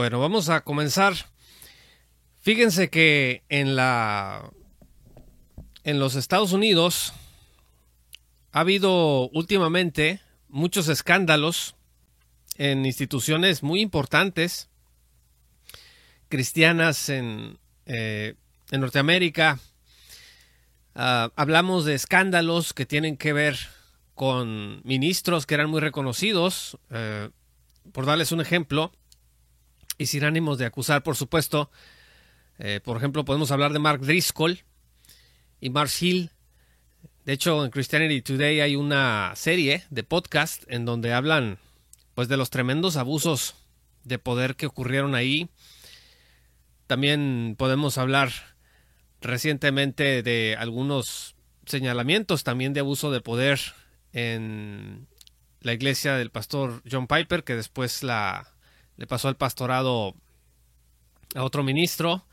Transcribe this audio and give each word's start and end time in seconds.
Bueno, 0.00 0.18
vamos 0.18 0.48
a 0.48 0.62
comenzar. 0.62 1.12
Fíjense 2.38 2.88
que 2.88 3.42
en 3.50 3.76
la 3.76 4.50
en 5.84 5.98
los 5.98 6.14
Estados 6.14 6.54
Unidos 6.54 7.12
ha 8.50 8.60
habido 8.60 9.28
últimamente 9.28 10.22
muchos 10.48 10.88
escándalos 10.88 11.76
en 12.56 12.86
instituciones 12.86 13.62
muy 13.62 13.82
importantes 13.82 14.70
cristianas 16.30 17.10
en, 17.10 17.58
eh, 17.84 18.36
en 18.70 18.80
Norteamérica. 18.80 19.58
Ah, 20.94 21.30
hablamos 21.36 21.84
de 21.84 21.92
escándalos 21.94 22.72
que 22.72 22.86
tienen 22.86 23.18
que 23.18 23.34
ver 23.34 23.58
con 24.14 24.80
ministros 24.82 25.44
que 25.44 25.56
eran 25.56 25.68
muy 25.68 25.80
reconocidos. 25.80 26.78
Eh, 26.88 27.28
por 27.92 28.06
darles 28.06 28.32
un 28.32 28.40
ejemplo, 28.40 28.92
y 30.00 30.06
sin 30.06 30.24
ánimos 30.24 30.56
de 30.56 30.64
acusar, 30.64 31.02
por 31.02 31.14
supuesto, 31.14 31.70
eh, 32.58 32.80
por 32.82 32.96
ejemplo, 32.96 33.26
podemos 33.26 33.50
hablar 33.50 33.74
de 33.74 33.80
Mark 33.80 34.00
Driscoll 34.00 34.60
y 35.60 35.68
Mark 35.68 35.90
Hill. 36.00 36.30
De 37.26 37.34
hecho, 37.34 37.62
en 37.62 37.70
Christianity 37.70 38.22
Today 38.22 38.60
hay 38.60 38.76
una 38.76 39.34
serie 39.36 39.84
de 39.90 40.02
podcast 40.02 40.62
en 40.68 40.86
donde 40.86 41.12
hablan 41.12 41.58
pues 42.14 42.28
de 42.28 42.38
los 42.38 42.48
tremendos 42.48 42.96
abusos 42.96 43.56
de 44.02 44.18
poder 44.18 44.56
que 44.56 44.64
ocurrieron 44.64 45.14
ahí. 45.14 45.50
También 46.86 47.54
podemos 47.58 47.98
hablar 47.98 48.32
recientemente 49.20 50.22
de 50.22 50.56
algunos 50.58 51.36
señalamientos 51.66 52.42
también 52.42 52.72
de 52.72 52.80
abuso 52.80 53.10
de 53.10 53.20
poder 53.20 53.60
en 54.14 55.08
la 55.60 55.74
iglesia 55.74 56.14
del 56.14 56.30
pastor 56.30 56.82
John 56.90 57.06
Piper, 57.06 57.44
que 57.44 57.54
después 57.54 58.02
la, 58.02 58.54
le 59.00 59.06
pasó 59.06 59.30
el 59.30 59.36
pastorado 59.36 60.14
a 61.34 61.42
otro 61.42 61.62
ministro. 61.62 62.26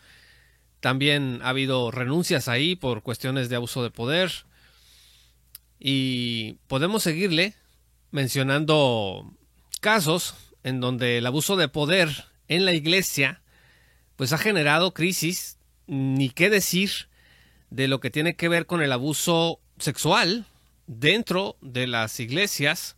También 0.81 1.39
ha 1.41 1.49
habido 1.49 1.91
renuncias 1.91 2.49
ahí 2.49 2.75
por 2.75 3.03
cuestiones 3.03 3.47
de 3.47 3.55
abuso 3.55 3.83
de 3.83 3.89
poder. 3.89 4.29
Y 5.79 6.57
podemos 6.67 7.03
seguirle 7.03 7.53
mencionando 8.11 9.33
casos 9.79 10.35
en 10.63 10.81
donde 10.81 11.19
el 11.19 11.25
abuso 11.25 11.55
de 11.55 11.69
poder 11.69 12.25
en 12.49 12.65
la 12.65 12.73
iglesia 12.73 13.41
pues 14.17 14.33
ha 14.33 14.37
generado 14.37 14.93
crisis, 14.93 15.57
ni 15.85 16.29
qué 16.29 16.49
decir 16.49 17.07
de 17.69 17.87
lo 17.87 18.01
que 18.01 18.09
tiene 18.09 18.35
que 18.35 18.49
ver 18.49 18.65
con 18.65 18.81
el 18.81 18.91
abuso 18.91 19.61
sexual 19.79 20.45
dentro 20.85 21.55
de 21.61 21.87
las 21.87 22.19
iglesias 22.19 22.97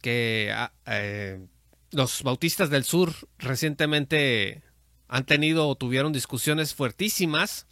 que 0.00 0.50
ah, 0.52 0.72
eh, 0.86 1.46
los 1.92 2.22
bautistas 2.22 2.70
del 2.70 2.84
sur 2.84 3.14
recientemente 3.38 4.62
han 5.08 5.26
tenido 5.26 5.68
o 5.68 5.76
tuvieron 5.76 6.12
discusiones 6.12 6.74
fuertísimas 6.74 7.66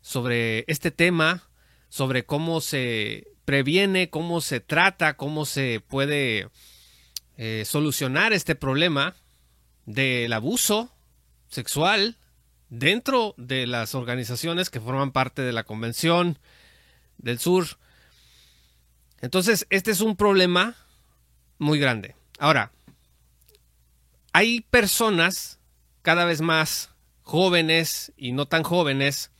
sobre 0.00 0.64
este 0.68 0.90
tema, 0.90 1.48
sobre 1.88 2.24
cómo 2.24 2.60
se 2.60 3.26
previene, 3.44 4.10
cómo 4.10 4.40
se 4.40 4.60
trata, 4.60 5.16
cómo 5.16 5.44
se 5.44 5.82
puede 5.86 6.48
eh, 7.36 7.64
solucionar 7.66 8.32
este 8.32 8.54
problema 8.54 9.16
del 9.86 10.32
abuso 10.32 10.92
sexual 11.48 12.16
dentro 12.68 13.34
de 13.36 13.66
las 13.66 13.94
organizaciones 13.94 14.70
que 14.70 14.80
forman 14.80 15.12
parte 15.12 15.42
de 15.42 15.52
la 15.52 15.64
Convención 15.64 16.38
del 17.18 17.38
Sur. 17.38 17.66
Entonces, 19.20 19.66
este 19.70 19.90
es 19.90 20.00
un 20.00 20.16
problema 20.16 20.76
muy 21.58 21.78
grande. 21.78 22.14
Ahora, 22.38 22.72
hay 24.32 24.60
personas 24.62 25.58
cada 26.02 26.24
vez 26.24 26.40
más 26.40 26.90
jóvenes 27.22 28.12
y 28.16 28.32
no 28.32 28.46
tan 28.46 28.62
jóvenes 28.62 29.30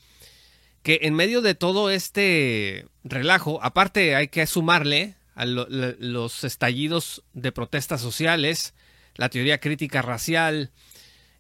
que 0.83 1.01
en 1.03 1.15
medio 1.15 1.43
de 1.43 1.55
todo 1.55 1.91
este 1.91 2.87
relajo, 3.05 3.63
aparte 3.63 4.15
hay 4.17 4.29
que 4.29 4.47
sumarle 4.47 5.17
a 5.35 5.47
los 5.47 6.45
estallidos 6.45 7.25
de 7.33 7.53
protestas 7.53 8.01
sociales, 8.01 8.75
la 9.15 9.29
teoría 9.29 9.59
crítica 9.59 10.03
racial, 10.03 10.71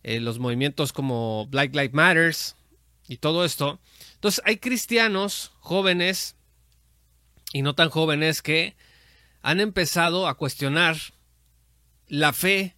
eh, 0.02 0.20
los 0.20 0.38
movimientos 0.38 0.92
como 0.92 1.46
Black 1.48 1.74
Lives 1.74 1.92
Matters 1.92 2.56
y 3.06 3.18
todo 3.18 3.44
esto. 3.44 3.80
Entonces 4.14 4.42
hay 4.44 4.56
cristianos 4.56 5.52
jóvenes 5.58 6.36
y 7.52 7.62
no 7.62 7.74
tan 7.74 7.90
jóvenes 7.90 8.42
que 8.42 8.76
han 9.42 9.60
empezado 9.60 10.26
a 10.26 10.36
cuestionar 10.36 10.96
la 12.06 12.32
fe 12.32 12.76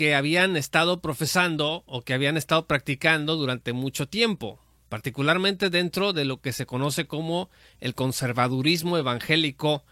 que 0.00 0.14
habían 0.14 0.56
estado 0.56 1.02
profesando 1.02 1.84
o 1.84 2.00
que 2.00 2.14
habían 2.14 2.38
estado 2.38 2.66
practicando 2.66 3.36
durante 3.36 3.74
mucho 3.74 4.08
tiempo 4.08 4.58
particularmente 4.88 5.68
dentro 5.68 6.14
de 6.14 6.24
lo 6.24 6.40
que 6.40 6.54
se 6.54 6.64
conoce 6.64 7.06
como 7.06 7.50
el 7.80 7.94
conservadurismo 7.94 8.96
evangélico 8.96 9.84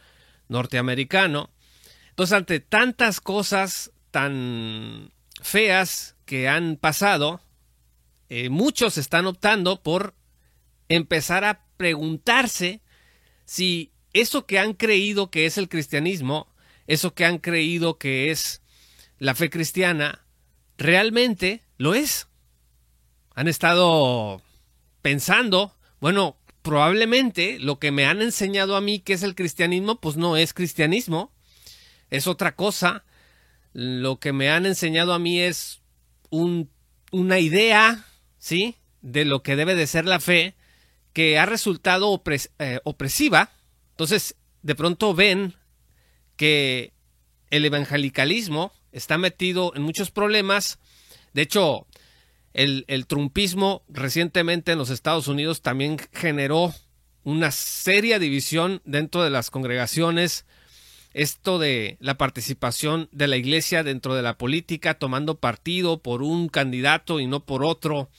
norteamericano. 0.49 1.51
Entonces, 2.09 2.33
ante 2.33 2.61
tantas 2.61 3.21
cosas 3.21 3.93
tan 4.11 5.13
feas 5.43 6.17
que 6.25 6.49
han 6.49 6.77
pasado, 6.77 7.43
eh, 8.31 8.49
muchos 8.49 8.97
están 8.97 9.27
optando 9.27 9.83
por 9.83 10.15
empezar 10.89 11.45
a 11.45 11.67
preguntarse 11.77 12.81
si 13.45 13.93
eso 14.15 14.47
que 14.47 14.59
han 14.59 14.73
creído 14.73 15.31
que 15.31 15.45
es 15.45 15.59
el 15.59 15.69
cristianismo, 15.69 16.49
eso 16.87 17.13
que 17.13 17.27
han 17.27 17.37
creído 17.37 17.99
que 17.99 18.31
es 18.31 18.63
la 19.19 19.35
fe 19.35 19.51
cristiana, 19.51 20.25
realmente 20.77 21.63
lo 21.77 21.95
es. 21.95 22.29
Han 23.35 23.49
estado 23.49 24.43
pensando, 25.03 25.75
bueno, 26.01 26.37
probablemente 26.63 27.59
lo 27.59 27.79
que 27.79 27.91
me 27.91 28.07
han 28.07 28.21
enseñado 28.23 28.77
a 28.77 28.81
mí 28.81 29.01
que 29.01 29.13
es 29.13 29.23
el 29.23 29.35
cristianismo, 29.35 30.01
pues 30.01 30.17
no 30.17 30.37
es 30.37 30.55
cristianismo, 30.55 31.33
es 32.11 32.27
otra 32.27 32.55
cosa. 32.55 33.05
Lo 33.73 34.19
que 34.19 34.33
me 34.33 34.51
han 34.51 34.67
enseñado 34.67 35.13
a 35.13 35.19
mí 35.19 35.41
es 35.41 35.81
un, 36.31 36.71
una 37.13 37.39
idea, 37.39 38.05
¿sí? 38.39 38.77
De 39.03 39.25
lo 39.25 39.43
que 39.43 39.57
debe 39.57 39.75
de 39.75 39.87
ser 39.87 40.05
la 40.05 40.21
fe, 40.21 40.55
que 41.13 41.39
ha 41.39 41.47
resultado 41.47 42.23
eh, 42.59 42.81
opresiva. 42.85 43.51
Entonces, 43.91 44.37
de 44.63 44.75
pronto 44.75 45.15
ven 45.15 45.55
que 46.37 46.93
el 47.51 47.65
evangelicalismo 47.65 48.73
está 48.99 49.17
metido 49.17 49.73
en 49.75 49.83
muchos 49.83 50.11
problemas. 50.11 50.79
De 51.33 51.43
hecho, 51.43 51.87
el, 52.53 53.07
trumpismo 53.07 53.85
recientemente 53.89 54.73
en 54.73 54.79
los 54.79 54.91
Estados 54.91 55.29
Unidos 55.29 55.63
también 55.63 55.97
generó 56.13 56.75
una 57.23 57.51
seria 57.53 58.19
división 58.19 58.83
dentro 58.85 59.23
de 59.23 59.31
las 59.31 59.51
congregaciones. 59.51 60.45
Esto 61.15 61.59
de 61.59 61.97
la 62.01 62.19
participación 62.19 63.09
de 63.13 63.29
la 63.29 63.37
iglesia 63.37 63.83
dentro 63.83 64.15
de 64.15 64.23
la 64.23 64.37
política, 64.37 64.95
tomando 64.99 65.39
partido 65.39 66.03
por 66.03 66.23
un 66.23 66.49
candidato 66.49 67.21
y 67.21 67.27
no 67.27 67.47
por 67.47 67.65
otro. 67.65 68.11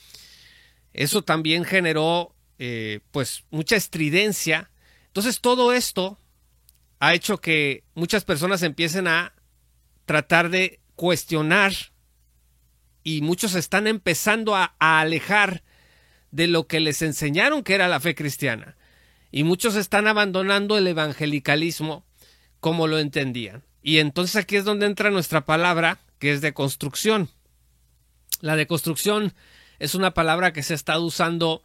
Eso 0.93 1.21
también 1.21 1.65
generó 1.65 2.33
eh, 2.57 3.01
pues 3.11 3.43
mucha 3.51 3.75
estridencia. 3.75 4.71
Entonces 5.07 5.41
todo 5.41 5.73
esto 5.73 6.17
ha 6.99 7.13
hecho 7.13 7.39
que 7.39 7.83
muchas 7.93 8.25
personas 8.25 8.63
empiecen 8.63 9.07
a 9.07 9.33
tratar 10.09 10.49
de 10.49 10.79
cuestionar 10.95 11.71
y 13.03 13.21
muchos 13.21 13.53
están 13.53 13.85
empezando 13.85 14.55
a, 14.55 14.73
alejar 14.79 15.61
de 16.31 16.47
lo 16.47 16.65
que 16.65 16.79
les 16.79 17.03
enseñaron 17.03 17.61
que 17.61 17.75
era 17.75 17.87
la 17.87 17.99
fe 17.99 18.15
cristiana. 18.15 18.75
Y 19.31 19.43
muchos 19.43 19.75
están 19.75 20.07
abandonando 20.07 20.79
el 20.79 20.87
evangelicalismo 20.87 22.07
como 22.59 22.87
lo 22.87 22.97
entendían. 22.97 23.61
Y 23.83 23.99
entonces 23.99 24.35
aquí 24.35 24.55
es 24.55 24.65
donde 24.65 24.87
entra 24.87 25.11
nuestra 25.11 25.45
palabra, 25.45 25.99
que 26.17 26.31
es 26.31 26.41
de 26.41 26.55
construcción. 26.55 27.29
La 28.41 28.55
deconstrucción 28.55 29.35
es 29.77 29.93
una 29.93 30.15
palabra 30.15 30.53
que 30.53 30.63
se 30.63 30.73
ha 30.73 30.75
estado 30.75 31.03
usando 31.03 31.61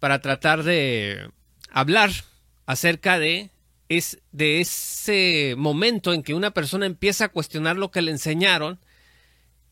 para 0.00 0.20
tratar 0.20 0.64
de 0.64 1.30
hablar 1.70 2.10
acerca 2.66 3.20
de, 3.20 3.52
es, 3.88 4.18
de 4.32 4.60
ese 4.60 5.54
momento 5.56 6.12
en 6.12 6.22
que 6.22 6.34
una 6.34 6.52
persona 6.52 6.86
empieza 6.86 7.26
a 7.26 7.28
cuestionar 7.28 7.76
lo 7.76 7.90
que 7.90 8.02
le 8.02 8.10
enseñaron 8.10 8.80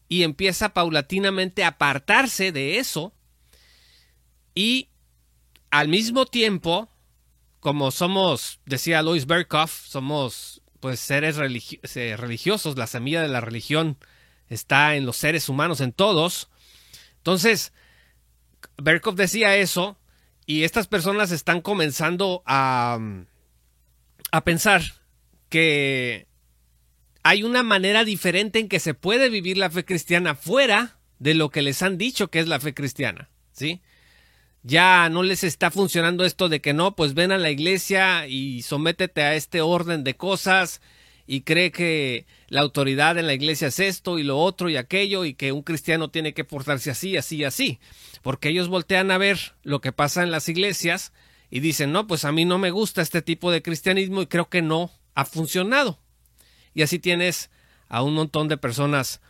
y 0.08 0.24
empieza 0.24 0.74
paulatinamente 0.74 1.64
a 1.64 1.68
apartarse 1.68 2.52
de 2.52 2.78
eso 2.78 3.14
y 4.54 4.90
al 5.70 5.88
mismo 5.88 6.26
tiempo, 6.26 6.90
como 7.60 7.90
somos, 7.90 8.60
decía 8.66 9.02
Louis 9.02 9.26
Berkhoff, 9.26 9.86
somos 9.86 10.62
pues 10.80 11.00
seres 11.00 11.36
eh, 11.38 12.16
religiosos, 12.16 12.76
la 12.76 12.86
semilla 12.86 13.22
de 13.22 13.28
la 13.28 13.40
religión 13.40 13.96
está 14.48 14.96
en 14.96 15.06
los 15.06 15.16
seres 15.16 15.48
humanos, 15.48 15.80
en 15.80 15.92
todos. 15.92 16.50
Entonces, 17.18 17.72
Berkhoff 18.76 19.14
decía 19.14 19.56
eso 19.56 19.96
y 20.44 20.64
estas 20.64 20.88
personas 20.88 21.30
están 21.30 21.62
comenzando 21.62 22.42
a, 22.44 22.98
a 24.32 24.42
pensar 24.44 24.82
que 25.48 26.26
hay 27.22 27.44
una 27.44 27.62
manera 27.62 28.04
diferente 28.04 28.58
en 28.58 28.68
que 28.68 28.80
se 28.80 28.94
puede 28.94 29.28
vivir 29.28 29.58
la 29.58 29.70
fe 29.70 29.84
cristiana 29.84 30.34
fuera 30.34 30.98
de 31.18 31.34
lo 31.34 31.50
que 31.50 31.62
les 31.62 31.82
han 31.82 31.98
dicho 31.98 32.28
que 32.28 32.40
es 32.40 32.48
la 32.48 32.58
fe 32.58 32.74
cristiana, 32.74 33.30
¿sí? 33.52 33.80
Ya 34.64 35.08
no 35.10 35.22
les 35.22 35.44
está 35.44 35.70
funcionando 35.70 36.24
esto 36.24 36.48
de 36.48 36.60
que 36.60 36.72
no, 36.72 36.96
pues 36.96 37.14
ven 37.14 37.30
a 37.30 37.38
la 37.38 37.50
iglesia 37.50 38.26
y 38.26 38.62
sométete 38.62 39.22
a 39.22 39.34
este 39.34 39.60
orden 39.60 40.02
de 40.02 40.16
cosas 40.16 40.80
y 41.26 41.42
cree 41.42 41.70
que 41.70 42.26
la 42.48 42.62
autoridad 42.62 43.18
en 43.18 43.26
la 43.26 43.34
iglesia 43.34 43.68
es 43.68 43.80
esto 43.80 44.18
y 44.18 44.22
lo 44.22 44.38
otro 44.38 44.68
y 44.68 44.76
aquello 44.76 45.24
y 45.24 45.34
que 45.34 45.52
un 45.52 45.62
cristiano 45.62 46.10
tiene 46.10 46.32
que 46.32 46.44
portarse 46.44 46.90
así, 46.90 47.16
así, 47.16 47.44
así, 47.44 47.80
porque 48.22 48.48
ellos 48.48 48.68
voltean 48.68 49.10
a 49.10 49.18
ver 49.18 49.54
lo 49.62 49.80
que 49.80 49.92
pasa 49.92 50.22
en 50.22 50.30
las 50.30 50.48
iglesias 50.48 51.12
y 51.52 51.60
dicen, 51.60 51.92
no, 51.92 52.08
pues 52.08 52.24
a 52.24 52.32
mí 52.32 52.44
no 52.44 52.58
me 52.58 52.72
gusta 52.72 53.00
este 53.00 53.22
tipo 53.22 53.52
de 53.52 53.62
cristianismo 53.62 54.22
y 54.22 54.26
creo 54.26 54.48
que 54.48 54.60
no 54.60 54.90
ha 55.14 55.24
funcionado. 55.24 56.00
Y 56.74 56.82
así 56.82 56.98
tienes 56.98 57.50
a 57.88 58.02
un 58.02 58.14
montón 58.14 58.48
de 58.48 58.56
personas 58.56 59.20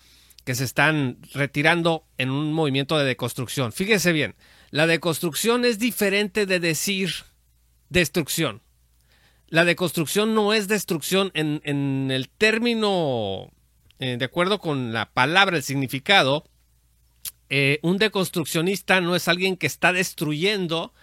que 0.44 0.54
se 0.54 0.64
están 0.64 1.18
retirando 1.34 2.06
en 2.16 2.30
un 2.30 2.54
movimiento 2.54 2.96
de 2.96 3.04
deconstrucción. 3.04 3.72
Fíjese 3.72 4.12
bien, 4.12 4.36
la 4.70 4.86
deconstrucción 4.86 5.66
es 5.66 5.78
diferente 5.78 6.46
de 6.46 6.60
decir 6.60 7.12
destrucción 7.90 8.62
la 9.52 9.66
deconstrucción 9.66 10.34
no 10.34 10.54
es 10.54 10.66
destrucción 10.66 11.30
en, 11.34 12.10
el 12.10 12.30
término, 12.30 13.50
eh, 13.98 14.16
de 14.18 14.24
acuerdo 14.24 14.58
con 14.58 14.94
la 14.94 15.12
palabra, 15.12 15.58
el 15.58 15.62
significado. 15.62 16.46
Eh, 17.50 17.78
un 17.82 17.98
deconstruccionista 17.98 19.02
no 19.02 19.14
es 19.14 19.28
alguien 19.28 19.58
que 19.58 19.66
está 19.66 19.92
destruyendo 19.92 20.94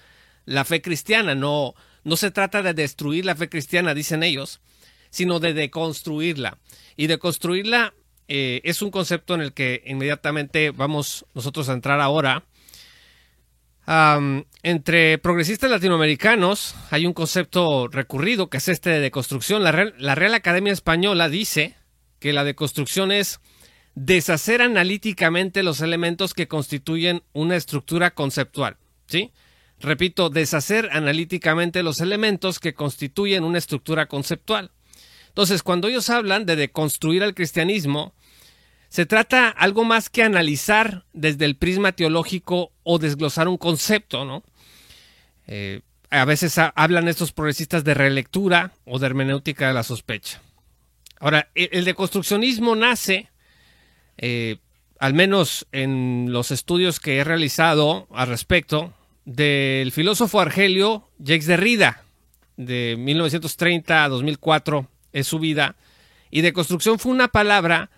la 0.49 0.65
fe 0.65 0.81
cristiana, 0.81 1.35
no, 1.35 1.75
no 2.03 2.17
se 2.17 2.31
trata 2.31 2.61
de 2.61 2.73
destruir 2.73 3.25
la 3.25 3.35
fe 3.35 3.49
cristiana, 3.49 3.93
dicen 3.93 4.23
ellos, 4.23 4.61
sino 5.09 5.39
de 5.39 5.53
deconstruirla. 5.53 6.57
Y 6.95 7.07
deconstruirla 7.07 7.93
eh, 8.27 8.61
es 8.63 8.81
un 8.81 8.91
concepto 8.91 9.35
en 9.35 9.41
el 9.41 9.53
que 9.53 9.83
inmediatamente 9.85 10.71
vamos 10.71 11.25
nosotros 11.33 11.69
a 11.69 11.73
entrar 11.73 11.99
ahora 12.01 12.43
entre 14.61 15.17
progresistas 15.17 15.71
latinoamericanos 15.71 16.75
hay 16.91 17.07
un 17.07 17.13
concepto 17.13 17.87
recurrido 17.87 18.47
que 18.47 18.57
es 18.57 18.67
este 18.67 18.91
de 18.91 18.99
deconstrucción. 18.99 19.63
La 19.63 19.71
Real, 19.71 19.95
la 19.97 20.13
Real 20.13 20.35
Academia 20.35 20.71
Española 20.71 21.27
dice 21.27 21.75
que 22.19 22.31
la 22.31 22.43
deconstrucción 22.43 23.11
es 23.11 23.39
deshacer 23.95 24.61
analíticamente 24.61 25.63
los 25.63 25.81
elementos 25.81 26.35
que 26.35 26.47
constituyen 26.47 27.23
una 27.33 27.55
estructura 27.55 28.11
conceptual. 28.11 28.77
¿Sí? 29.07 29.31
Repito, 29.79 30.29
deshacer 30.29 30.89
analíticamente 30.91 31.83
los 31.83 32.01
elementos 32.01 32.59
que 32.59 32.73
constituyen 32.73 33.43
una 33.43 33.57
estructura 33.57 34.07
conceptual. 34.07 34.71
Entonces, 35.29 35.63
cuando 35.63 35.87
ellos 35.87 36.09
hablan 36.09 36.45
de 36.45 36.57
deconstruir 36.57 37.23
al 37.23 37.33
cristianismo, 37.33 38.13
se 38.89 39.05
trata 39.05 39.47
algo 39.47 39.85
más 39.85 40.09
que 40.09 40.23
analizar 40.23 41.05
desde 41.13 41.45
el 41.45 41.55
prisma 41.55 41.91
teológico 41.93 42.73
o 42.83 42.99
desglosar 42.99 43.47
un 43.47 43.57
concepto, 43.57 44.25
¿no? 44.25 44.43
Eh, 45.47 45.81
a 46.09 46.25
veces 46.25 46.57
hablan 46.57 47.07
estos 47.07 47.31
progresistas 47.31 47.83
de 47.83 47.93
relectura 47.93 48.73
o 48.85 48.99
de 48.99 49.05
hermenéutica 49.05 49.67
de 49.67 49.75
la 49.75 49.83
sospecha. 49.83 50.41
Ahora, 51.19 51.49
e, 51.53 51.69
el, 51.71 51.85
deconstruccionismo 51.85 52.75
nace, 52.75 53.29
eh, 54.17 54.57
al 54.99 55.13
menos 55.13 55.67
en 55.71 56.27
los 56.29 56.49
estudios 56.51 56.99
que 56.99 57.17
he 57.17 57.23
realizado 57.23 58.07
al 58.11 58.27
respecto, 58.27 58.93
del 59.29 59.91
filósofo 59.91 60.39
argelio 60.39 61.07
Jacques 61.19 61.45
Derrida, 61.45 62.03
de 62.57 62.95
1930 62.97 64.03
a 64.03 64.09
2004 64.09 64.89
es 65.13 65.27
su 65.27 65.37
vida, 65.37 65.75
y 66.31 66.41
deconstrucción 66.41 66.97
fue 66.97 67.11
una 67.11 67.27
palabra 67.27 67.91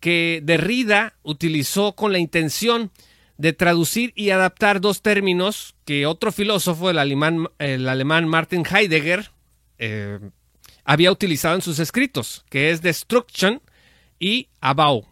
que 0.00 0.40
Derrida 0.42 1.14
utilizó 1.22 1.92
con 1.92 2.10
la 2.10 2.18
intención 2.18 2.90
de 3.36 3.52
traducir 3.52 4.12
y 4.16 4.30
adaptar 4.30 4.80
dos 4.80 5.02
términos 5.02 5.76
que 5.84 6.04
otro 6.06 6.32
filósofo, 6.32 6.90
el 6.90 6.98
alemán, 6.98 7.46
el 7.60 7.88
alemán 7.88 8.26
Martin 8.26 8.64
Heidegger, 8.66 9.30
eh, 9.78 10.18
había 10.84 11.12
utilizado 11.12 11.54
en 11.54 11.62
sus 11.62 11.78
escritos, 11.78 12.44
que 12.50 12.72
es 12.72 12.82
destruction 12.82 13.62
y 14.18 14.48
abau. 14.60 15.06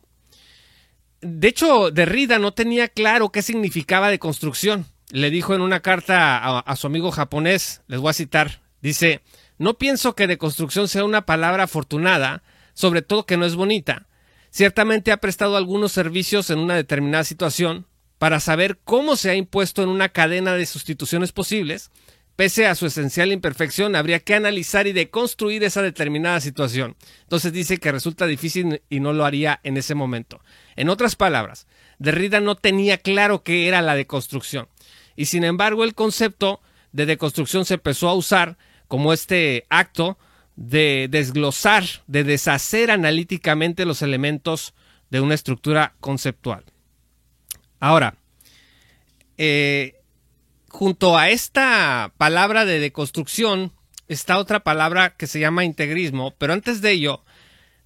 De 1.21 1.47
hecho, 1.47 1.93
Derrida 1.93 2.41
no 2.41 2.55
tenía 2.55 2.89
claro 2.89 3.31
qué 3.31 3.43
significaba 3.43 4.11
de 4.11 4.19
construcción. 4.19 4.87
Le 5.11 5.31
dijo 5.31 5.55
en 5.55 5.61
una 5.61 5.81
carta 5.81 6.59
a, 6.59 6.77
su 6.77 6.87
amigo 6.87 7.11
japonés, 7.11 7.83
les 7.89 8.01
voy 8.01 8.11
a 8.11 8.15
citar, 8.15 8.63
dice, 8.81 9.23
no 9.59 9.75
pienso 9.75 10.15
que 10.15 10.27
de 10.27 10.39
construcción 10.39 10.89
sea 10.89 11.05
una 11.05 11.27
palabra 11.27 11.65
afortunada, 11.65 12.43
sobre 12.75 13.03
todo 13.03 13.27
que 13.27 13.37
no 13.37 13.45
es 13.45 13.57
bonita, 13.57 14.07
Ciertamente 14.51 15.13
ha 15.13 15.19
prestado 15.19 15.57
algunos 15.57 15.93
servicios 15.93 16.51
en 16.51 16.59
una 16.59 16.75
determinada 16.75 17.25
situación 17.25 17.87
para 18.19 18.41
saber 18.41 18.79
cómo 18.85 19.17
se 19.17 19.31
ha 19.31 19.37
impuesto 19.37 19.83
en 19.83 19.89
una 19.89 20.09
cadena 20.09 20.55
de 20.55 20.67
sustituciones 20.67 21.33
posibles. 21.33 21.91
Pese 22.35 22.67
a 22.67 22.75
su 22.75 22.87
esencial 22.87 23.33
imperfección, 23.33 23.95
habría 23.95 24.21
que 24.21 24.35
analizar 24.35 24.87
y 24.87 24.93
deconstruir 24.93 25.63
esa 25.63 25.83
determinada 25.83 26.41
situación. 26.41 26.97
Entonces 27.23 27.53
dice 27.53 27.79
que 27.79 27.93
resulta 27.93 28.27
difícil 28.27 28.83
y 28.89 29.01
no 29.01 29.13
lo 29.13 29.25
haría 29.25 29.61
en 29.63 29.77
ese 29.77 29.95
momento. 29.95 30.41
En 30.75 30.89
otras 30.89 31.17
palabras, 31.17 31.67
Derrida 31.99 32.41
no 32.41 32.57
tenía 32.57 32.99
claro 32.99 33.43
qué 33.43 33.69
era 33.69 33.83
la 33.83 33.95
deconstrucción. 33.95 34.69
Y 35.17 35.27
sin 35.27 35.45
embargo, 35.45 35.85
el 35.85 35.95
concepto 35.95 36.61
de 36.93 37.07
deconstrucción 37.07 37.65
se 37.65 37.75
empezó 37.75 38.09
a 38.09 38.15
usar 38.15 38.57
como 38.89 39.13
este 39.13 39.67
acto 39.69 40.19
de 40.57 41.09
desglosar, 41.11 41.85
de 42.07 42.25
deshacer 42.25 42.91
analíticamente 42.91 43.87
los 43.87 44.03
elementos 44.03 44.75
de 45.11 45.21
una 45.21 45.35
estructura 45.35 45.95
conceptual. 46.01 46.65
Ahora, 47.79 48.17
eh, 49.39 50.01
junto 50.69 51.17
a 51.17 51.31
esta 51.31 52.13
palabra 52.19 52.65
de 52.65 52.79
deconstrucción 52.79 53.73
está 54.09 54.39
otra 54.39 54.61
palabra 54.61 55.17
que 55.17 55.27
se 55.27 55.41
llama 55.41 55.65
integrismo, 55.65 56.35
pero 56.37 56.53
antes 56.53 56.83
de 56.83 56.93
ello, 56.93 57.25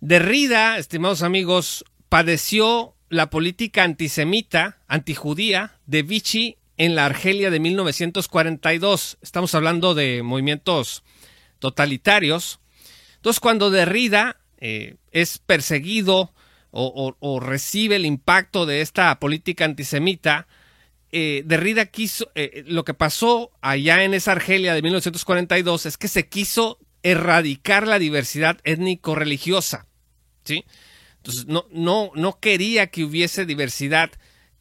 Derrida, 0.06 0.76
estimados 0.76 1.22
amigos, 1.22 1.82
padeció 2.10 2.94
la 3.08 3.30
política 3.30 3.84
antisemita, 3.84 4.76
antijudía 4.86 5.78
de 5.86 6.02
Vichy 6.02 6.58
en 6.76 6.94
la 6.94 7.06
Argelia 7.06 7.50
de 7.50 7.60
1942. 7.60 9.18
Estamos 9.22 9.54
hablando 9.54 9.94
de 9.94 10.22
movimientos 10.22 11.02
totalitarios 11.58 12.60
entonces, 13.24 13.40
cuando 13.40 13.70
Derrida 13.70 14.36
eh, 14.58 14.96
es 15.10 15.38
perseguido 15.38 16.34
o, 16.72 17.40
recibe 17.40 17.96
el 17.96 18.04
impacto 18.04 18.66
de 18.66 18.82
esta 18.82 19.18
política 19.18 19.64
antisemita, 19.64 20.46
eh, 21.10 21.42
Derrida 21.46 21.86
quiso, 21.86 22.30
eh, 22.34 22.64
lo 22.66 22.84
que 22.84 22.92
pasó 22.92 23.50
allá 23.62 24.04
en 24.04 24.12
esa 24.12 24.32
Argelia 24.32 24.74
de 24.74 24.82
1942 24.82 25.86
es 25.86 25.96
que 25.96 26.08
se 26.08 26.28
quiso 26.28 26.78
erradicar 27.02 27.86
la 27.88 27.98
diversidad 27.98 28.58
étnico-religiosa, 28.62 29.86
¿sí? 30.44 30.66
Entonces, 31.16 31.46
no, 31.46 31.64
no, 31.70 32.10
no 32.14 32.38
quería 32.40 32.88
que 32.88 33.04
hubiese 33.04 33.46
diversidad, 33.46 34.10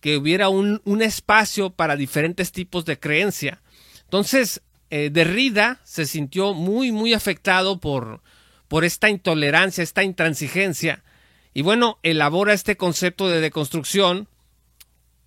que 0.04 0.18
hubiera 0.18 0.50
un, 0.50 0.82
un 0.84 1.02
espacio 1.02 1.70
para 1.70 1.96
diferentes 1.96 2.52
tipos 2.52 2.84
de 2.84 3.00
creencia. 3.00 3.62
Entonces, 4.04 4.62
Derrida 4.90 5.80
se 5.86 6.06
sintió 6.06 6.54
muy, 6.54 6.92
muy 6.92 7.14
afectado 7.14 7.80
por, 7.80 8.22
por 8.68 8.84
esta 8.84 9.10
intolerancia, 9.10 9.82
esta 9.82 10.04
intransigencia. 10.04 11.06
Y 11.54 11.62
bueno, 11.62 12.00
elabora 12.04 12.52
este 12.52 12.76
concepto 12.76 13.30
de 13.30 13.40
deconstrucción, 13.40 14.28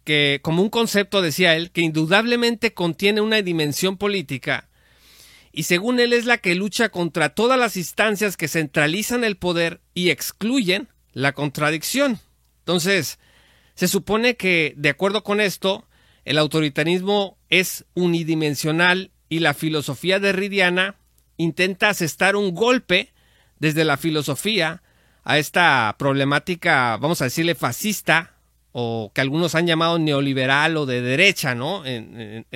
que 0.04 0.40
como 0.42 0.61
un 0.61 0.68
concepto, 0.68 1.23
decía 1.23 1.56
él, 1.56 1.71
que 1.71 1.80
indudablemente 1.80 2.75
contiene 2.75 3.23
una 3.23 3.40
dimensión 3.40 3.97
política, 3.97 4.68
y 5.52 5.62
según 5.62 6.00
él 6.00 6.12
es 6.12 6.26
la 6.26 6.37
que 6.37 6.54
lucha 6.54 6.90
contra 6.90 7.30
todas 7.30 7.59
las 7.59 7.78
instancias 7.78 8.37
que 8.37 8.47
centralizan 8.47 9.25
el 9.25 9.38
poder 9.38 9.80
y 9.95 10.11
excluyen 10.11 10.90
la 11.14 11.33
contradicción. 11.33 12.21
Entonces, 12.59 13.18
se 13.76 13.88
supone 13.88 14.37
que, 14.37 14.73
de 14.76 14.88
acuerdo 14.88 15.23
con 15.23 15.40
esto, 15.40 15.87
el 16.25 16.38
autoritarismo 16.38 17.37
es 17.50 17.85
unidimensional 17.95 19.12
y 19.28 19.40
la 19.40 19.54
filosofía 19.54 20.18
derridiana 20.18 20.97
intenta 21.37 21.90
asestar 21.90 22.37
un 22.37 22.54
golpe 22.54 23.12
desde 23.59 23.85
la 23.85 23.99
filosofía 23.99 24.83
a 25.25 25.38
esta 25.38 25.95
problemática, 25.99 26.97
vamos 26.97 27.21
a 27.21 27.25
decirle, 27.26 27.54
fascista, 27.54 28.33
o 28.73 29.11
que 29.14 29.21
algunos 29.21 29.54
han 29.54 29.66
llamado 29.66 29.99
neoliberal 29.99 30.76
o 30.78 30.87
de 30.87 31.02
derecha, 31.02 31.54
¿no? 31.54 31.85
En, 31.85 32.47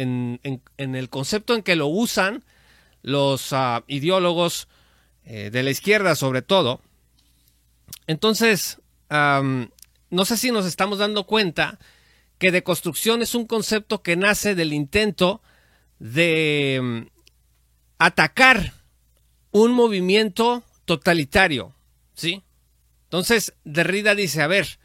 el 0.76 1.08
concepto 1.10 1.54
en 1.54 1.62
que 1.62 1.76
lo 1.76 1.86
usan 1.86 2.44
los 3.02 3.52
ah, 3.52 3.84
ideólogos 3.88 4.68
eh, 5.24 5.50
de 5.50 5.62
la 5.62 5.70
izquierda, 5.70 6.14
sobre 6.14 6.42
todo. 6.42 6.80
Entonces, 8.06 8.78
no 10.10 10.24
sé 10.24 10.36
si 10.36 10.50
nos 10.50 10.66
estamos 10.66 10.98
dando 10.98 11.24
cuenta 11.24 11.78
que 12.38 12.52
deconstrucción 12.52 13.22
es 13.22 13.34
un 13.34 13.46
concepto 13.46 14.02
que 14.02 14.16
nace 14.16 14.54
del 14.54 14.72
intento 14.72 15.42
de 15.98 16.80
mm, 16.82 17.06
atacar 17.98 18.74
un 19.50 19.72
movimiento 19.72 20.62
totalitario, 20.84 21.74
¿sí? 22.14 22.42
Entonces, 23.04 23.54
Derrida 23.64 24.14
dice, 24.14 24.42
a 24.42 24.46
ver, 24.46 24.78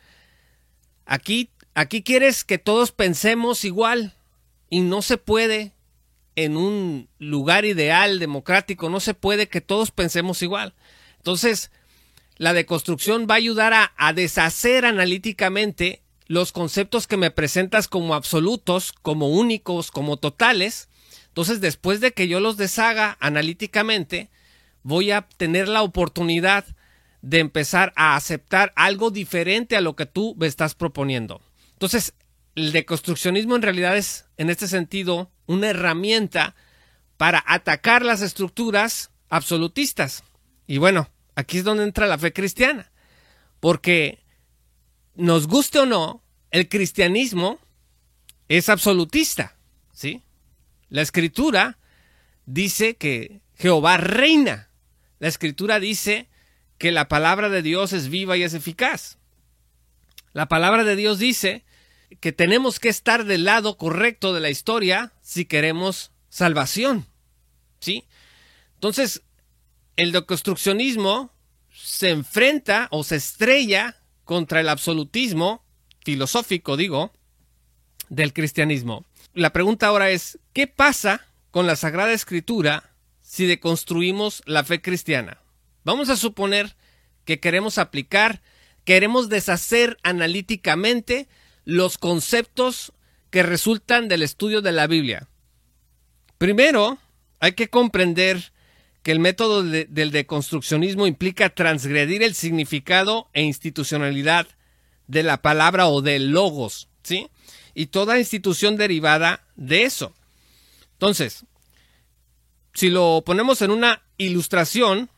aquí 1.06 1.50
aquí 1.76 2.02
quieres 2.02 2.44
que 2.44 2.58
todos 2.58 2.92
pensemos 2.92 3.64
igual 3.64 4.14
y 4.70 4.80
no 4.80 5.04
se 5.04 5.18
puede 5.18 5.74
en 6.36 6.58
un 6.58 7.08
lugar 7.20 7.66
ideal, 7.66 8.18
democrático, 8.20 8.90
no 8.90 9.00
se 9.00 9.14
puede 9.14 9.48
que 9.48 9.62
todos 9.62 9.92
pensemos 9.92 10.42
igual. 10.42 10.74
Entonces, 11.18 11.72
la 12.38 12.54
deconstrucción 12.54 13.28
va 13.30 13.36
a 13.36 13.38
ayudar 13.38 13.74
a, 13.74 13.94
a 13.98 14.14
deshacer 14.14 14.86
analíticamente 14.86 16.02
los 16.28 16.52
conceptos 16.52 17.08
que 17.08 17.18
me 17.18 17.32
presentas 17.32 17.88
como 17.88 18.16
absolutos, 18.16 18.94
como 18.94 19.30
únicos, 19.30 19.92
como 19.92 20.18
totales. 20.18 20.90
Entonces, 21.28 21.62
después 21.62 22.00
de 22.02 22.14
que 22.14 22.28
yo 22.28 22.40
los 22.40 22.58
deshaga 22.58 23.18
analíticamente, 23.20 24.30
voy 24.84 25.12
a 25.12 25.28
tener 25.38 25.68
la 25.68 25.84
oportunidad 25.84 26.66
de 27.22 27.40
empezar 27.40 27.94
a 27.96 28.16
aceptar 28.16 28.72
algo 28.76 29.12
diferente 29.12 29.76
a 29.76 29.82
lo 29.82 29.96
que 29.96 30.06
tú 30.06 30.36
me 30.38 30.48
estás 30.48 30.76
proponiendo. 30.76 31.42
Entonces, 31.74 32.14
el 32.56 32.72
deconstruccionismo 32.72 33.56
en 33.56 33.62
realidad 33.62 33.98
es, 33.98 34.26
en 34.38 34.50
este 34.50 34.68
sentido, 34.68 35.32
una 35.46 35.70
herramienta 35.70 36.56
para 37.18 37.44
atacar 37.48 38.06
las 38.06 38.22
estructuras 38.22 39.12
absolutistas. 39.30 40.24
Y 40.68 40.78
bueno, 40.78 41.10
aquí 41.36 41.60
es 41.60 41.64
donde 41.64 41.84
entra 41.84 42.08
la 42.08 42.18
fe 42.18 42.34
cristiana. 42.34 42.92
Porque 43.60 44.24
nos 45.16 45.48
guste 45.48 45.80
o 45.80 45.86
no, 45.86 46.24
el 46.52 46.70
cristianismo 46.70 47.60
es 48.48 48.70
absolutista, 48.70 49.58
¿sí? 49.92 50.24
La 50.90 51.02
escritura 51.02 51.78
dice 52.46 52.96
que 52.96 53.42
Jehová 53.56 53.98
reina. 53.98 54.70
La 55.20 55.28
escritura 55.28 55.80
dice 55.80 56.30
que 56.78 56.92
la 56.92 57.08
palabra 57.08 57.50
de 57.50 57.62
Dios 57.62 57.94
es 57.94 58.10
viva 58.10 58.38
y 58.38 58.44
es 58.44 58.54
eficaz. 58.54 59.18
La 60.34 60.48
palabra 60.48 60.84
de 60.84 60.96
Dios 60.96 61.18
dice 61.18 61.64
que 62.20 62.32
tenemos 62.32 62.80
que 62.80 62.90
estar 62.90 63.26
del 63.26 63.46
lado 63.46 63.78
correcto 63.78 64.34
de 64.34 64.42
la 64.42 64.50
historia 64.50 65.14
si 65.22 65.46
queremos 65.46 66.12
salvación. 66.30 67.08
¿Sí? 67.80 68.06
Entonces, 68.76 69.24
el 69.96 70.12
deconstruccionismo 70.12 71.32
se 71.72 72.10
enfrenta 72.10 72.88
o 72.92 73.04
se 73.04 73.18
estrella 73.18 73.96
contra 74.24 74.60
el 74.60 74.70
absolutismo 74.70 75.64
filosófico, 76.04 76.78
digo, 76.78 77.12
del 78.10 78.34
cristianismo. 78.34 79.06
La 79.34 79.52
pregunta 79.52 79.88
ahora 79.88 80.10
es, 80.10 80.40
¿qué 80.54 80.68
pasa 80.68 81.26
con 81.52 81.68
la 81.68 81.76
Sagrada 81.76 82.14
Escritura 82.14 82.92
si 83.22 83.46
deconstruimos 83.46 84.42
la 84.46 84.64
fe 84.64 84.82
cristiana? 84.82 85.42
Vamos 85.84 86.10
a 86.10 86.18
suponer 86.18 86.76
que 87.26 87.40
queremos 87.40 87.78
aplicar 87.78 88.42
queremos 88.86 89.30
deshacer 89.30 89.98
analíticamente 90.04 91.28
los 91.66 91.98
conceptos 91.98 92.94
que 93.32 93.44
resultan 93.44 94.08
del 94.08 94.22
estudio 94.22 94.62
de 94.62 94.72
la 94.72 94.88
Biblia. 94.88 95.28
Primero, 96.38 97.00
hay 97.40 97.54
que 97.54 97.70
comprender 97.70 98.54
que 99.06 99.12
el 99.12 99.20
método 99.20 99.62
del 99.62 100.10
deconstruccionismo 100.10 101.06
implica 101.06 101.52
transgredir 101.52 102.24
el 102.24 102.34
significado 102.34 103.30
e 103.34 103.44
institucionalidad 103.44 104.48
de 105.06 105.22
la 105.22 105.44
palabra 105.44 105.86
o 105.86 106.02
del 106.02 106.32
logos, 106.32 106.90
¿sí? 107.04 107.30
Y 107.76 107.86
toda 107.86 108.18
institución 108.18 108.78
derivada 108.78 109.46
de 109.56 109.84
eso. 109.84 110.16
Entonces, 110.94 111.46
si 112.74 112.90
lo 112.90 113.22
ponemos 113.24 113.62
en 113.62 113.70
una 113.70 114.02
ilustración, 114.18 115.12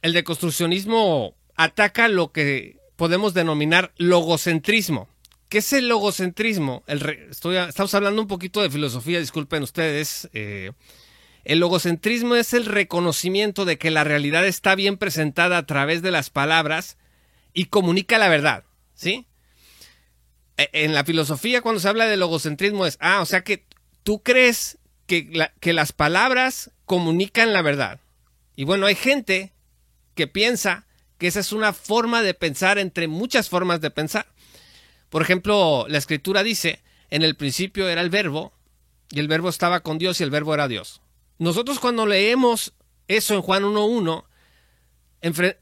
el 0.00 0.14
deconstruccionismo 0.14 1.34
ataca 1.54 2.08
lo 2.08 2.32
que 2.32 2.78
podemos 2.96 3.34
denominar 3.34 3.92
logocentrismo. 3.98 5.06
¿Qué 5.50 5.58
es 5.58 5.70
el 5.74 5.88
logocentrismo? 5.88 6.82
estamos 6.88 7.94
hablando 7.94 8.22
un 8.22 8.28
poquito 8.28 8.62
de 8.62 8.70
filosofía, 8.70 9.20
disculpen 9.20 9.62
ustedes. 9.62 10.30
Eh, 10.32 10.72
el 11.44 11.60
logocentrismo 11.60 12.36
es 12.36 12.54
el 12.54 12.66
reconocimiento 12.66 13.64
de 13.64 13.78
que 13.78 13.90
la 13.90 14.04
realidad 14.04 14.46
está 14.46 14.74
bien 14.74 14.96
presentada 14.96 15.58
a 15.58 15.66
través 15.66 16.02
de 16.02 16.10
las 16.10 16.30
palabras 16.30 16.96
y 17.52 17.66
comunica 17.66 18.18
la 18.18 18.28
verdad, 18.28 18.64
¿sí? 18.94 19.26
E, 20.56 20.70
en 20.72 20.94
la 20.94 21.04
filosofía, 21.04 21.60
cuando 21.60 21.80
se 21.80 21.88
habla 21.88 22.06
de 22.06 22.16
logocentrismo, 22.16 22.86
es, 22.86 22.96
ah, 23.00 23.20
o 23.20 23.26
sea 23.26 23.44
que 23.44 23.64
tú 24.02 24.22
crees 24.22 24.78
que, 25.06 25.50
que 25.60 25.72
las 25.72 25.92
palabras 25.92 26.70
comunican 26.86 27.52
la 27.52 27.62
verdad. 27.62 28.00
Y 28.56 28.64
bueno, 28.64 28.86
hay 28.86 28.94
gente 28.94 29.52
que 30.14 30.26
piensa 30.26 30.86
que 31.18 31.26
esa 31.26 31.40
es 31.40 31.52
una 31.52 31.72
forma 31.72 32.22
de 32.22 32.34
pensar 32.34 32.78
entre 32.78 33.08
muchas 33.08 33.48
formas 33.48 33.80
de 33.80 33.90
pensar. 33.90 34.26
Por 35.10 35.22
ejemplo, 35.22 35.86
la 35.88 35.98
escritura 35.98 36.42
dice, 36.42 36.80
en 37.10 37.22
el 37.22 37.36
principio 37.36 37.88
era 37.88 38.00
el 38.00 38.10
verbo, 38.10 38.52
y 39.10 39.20
el 39.20 39.28
verbo 39.28 39.48
estaba 39.48 39.80
con 39.80 39.98
Dios 39.98 40.20
y 40.20 40.24
el 40.24 40.30
verbo 40.30 40.54
era 40.54 40.66
Dios. 40.68 41.00
Nosotros 41.44 41.78
cuando 41.78 42.06
leemos 42.06 42.72
eso 43.06 43.34
en 43.34 43.42
Juan 43.42 43.64
1.1, 43.64 44.24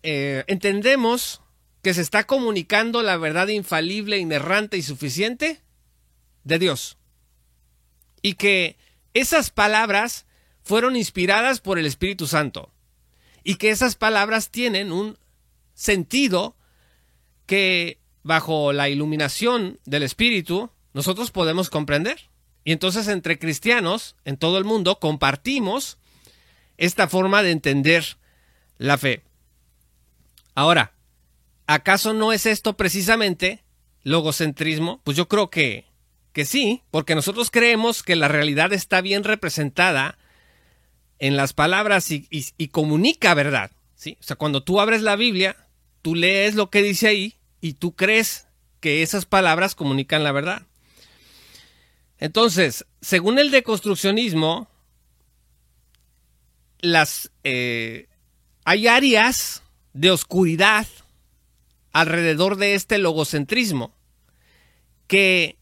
eh, 0.05 0.45
entendemos 0.47 1.43
que 1.83 1.93
se 1.93 2.03
está 2.03 2.23
comunicando 2.23 3.03
la 3.03 3.17
verdad 3.17 3.49
infalible, 3.49 4.19
inerrante 4.19 4.77
y 4.77 4.83
suficiente 4.83 5.61
de 6.45 6.61
Dios. 6.61 6.99
Y 8.23 8.35
que 8.35 8.77
esas 9.13 9.51
palabras 9.51 10.25
fueron 10.63 10.95
inspiradas 10.95 11.59
por 11.59 11.81
el 11.81 11.87
Espíritu 11.87 12.29
Santo. 12.29 12.71
Y 13.43 13.57
que 13.57 13.71
esas 13.71 13.97
palabras 13.97 14.51
tienen 14.51 14.93
un 14.93 15.19
sentido 15.75 16.55
que 17.47 17.99
bajo 18.23 18.73
la 18.73 18.89
iluminación 18.89 19.81
del 19.85 20.05
Espíritu 20.05 20.71
nosotros 20.95 21.33
podemos 21.33 21.71
comprender. 21.71 22.31
Y 22.65 22.73
entonces 22.73 23.09
entre 23.09 23.39
cristianos 23.39 24.17
en 24.25 24.37
todo 24.37 24.59
el 24.59 24.65
mundo 24.65 24.99
compartimos 24.99 25.99
esta 26.77 27.09
forma 27.09 27.43
de 27.43 27.51
entender 27.51 28.17
la 28.79 28.99
fe. 28.99 29.23
Ahora, 30.55 30.93
¿acaso 31.67 32.13
no 32.13 32.33
es 32.33 32.47
esto 32.47 32.77
precisamente 32.77 33.63
logocentrismo? 34.03 35.01
Pues 35.05 35.17
yo 35.17 35.29
creo 35.29 35.51
que, 35.51 35.87
que 36.33 36.45
sí, 36.45 36.83
porque 36.91 37.15
nosotros 37.15 37.51
creemos 37.51 38.03
que 38.03 38.17
la 38.17 38.29
realidad 38.29 38.73
está 38.73 39.01
bien 39.01 39.25
representada 39.25 40.19
en 41.19 41.37
las 41.37 41.53
palabras 41.53 42.11
y, 42.11 42.27
y 42.31 42.69
comunica 42.69 43.35
verdad. 43.35 43.71
¿sí? 43.95 44.19
O 44.21 44.23
sea, 44.25 44.37
cuando 44.37 44.63
tú 44.63 44.81
abres 44.81 45.03
la 45.03 45.17
Biblia, 45.17 45.57
tú 46.03 46.15
lees 46.15 46.55
lo 46.55 46.71
que 46.71 46.83
dice 46.83 47.09
ahí 47.09 47.37
y 47.61 47.75
tú 47.75 47.95
crees 47.95 48.49
que 48.81 49.03
esas 49.03 49.25
palabras 49.25 49.77
comunican 49.77 50.25
la 50.25 50.33
verdad. 50.33 50.67
Entonces, 52.23 52.87
según 53.01 53.41
el 53.41 53.51
deconstruccionismo, 53.51 54.69
las, 56.79 57.33
eh, 57.43 58.07
hay 58.65 58.87
áreas 58.87 59.65
de 59.93 60.13
oscuridad 60.13 60.87
alrededor 61.93 62.59
de 62.59 62.75
este 62.75 62.99
logocentrismo 62.99 63.93
que 65.09 65.57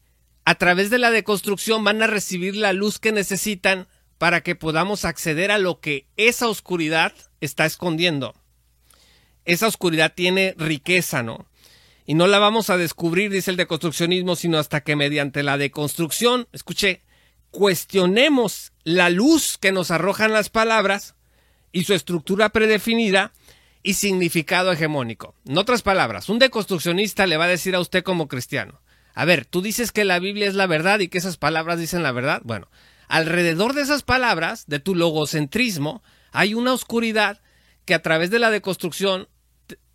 a 0.45 0.53
través 0.53 0.91
de 0.91 0.99
la 0.99 1.09
deconstrucción 1.09 1.83
van 1.83 2.03
a 2.03 2.07
recibir 2.07 2.55
la 2.55 2.73
luz 2.73 2.99
que 2.99 3.11
necesitan 3.11 3.87
para 4.19 4.41
que 4.41 4.53
podamos 4.53 5.03
acceder 5.03 5.49
a 5.49 5.57
lo 5.57 5.79
que 5.79 6.05
esa 6.15 6.47
oscuridad 6.47 7.11
está 7.39 7.65
escondiendo 7.65 8.35
esa 9.45 9.67
oscuridad 9.67 10.13
tiene 10.13 10.53
riqueza, 10.57 11.23
¿no? 11.23 11.45
Y 12.05 12.15
no 12.15 12.27
la 12.27 12.39
vamos 12.39 12.69
a 12.69 12.77
descubrir, 12.77 13.31
dice 13.31 13.51
el 13.51 13.57
deconstruccionismo, 13.57 14.35
sino 14.35 14.57
hasta 14.57 14.81
que 14.81 14.95
mediante 14.95 15.43
la 15.43 15.57
deconstrucción, 15.57 16.47
escuche, 16.51 17.03
cuestionemos 17.51 18.71
la 18.83 19.09
luz 19.09 19.57
que 19.57 19.71
nos 19.71 19.91
arrojan 19.91 20.31
las 20.31 20.49
palabras 20.49 21.15
y 21.71 21.83
su 21.83 21.93
estructura 21.93 22.49
predefinida 22.49 23.33
y 23.83 23.93
significado 23.93 24.71
hegemónico. 24.71 25.35
En 25.45 25.57
otras 25.57 25.81
palabras, 25.81 26.29
un 26.29 26.39
deconstruccionista 26.39 27.27
le 27.27 27.37
va 27.37 27.45
a 27.45 27.49
decir 27.49 27.75
a 27.75 27.79
usted 27.79 28.03
como 28.03 28.27
cristiano, 28.27 28.81
a 29.13 29.25
ver, 29.25 29.45
tú 29.45 29.61
dices 29.61 29.91
que 29.91 30.05
la 30.05 30.19
Biblia 30.19 30.47
es 30.47 30.55
la 30.55 30.67
verdad 30.67 30.99
y 30.99 31.09
que 31.09 31.17
esas 31.17 31.37
palabras 31.37 31.79
dicen 31.79 32.03
la 32.03 32.11
verdad. 32.11 32.41
Bueno, 32.45 32.69
alrededor 33.07 33.73
de 33.73 33.81
esas 33.81 34.03
palabras, 34.03 34.65
de 34.67 34.79
tu 34.79 34.95
logocentrismo, 34.95 36.01
hay 36.31 36.53
una 36.53 36.73
oscuridad 36.73 37.41
que 37.85 37.93
a 37.93 38.01
través 38.01 38.29
de 38.29 38.39
la 38.39 38.51
deconstrucción 38.51 39.27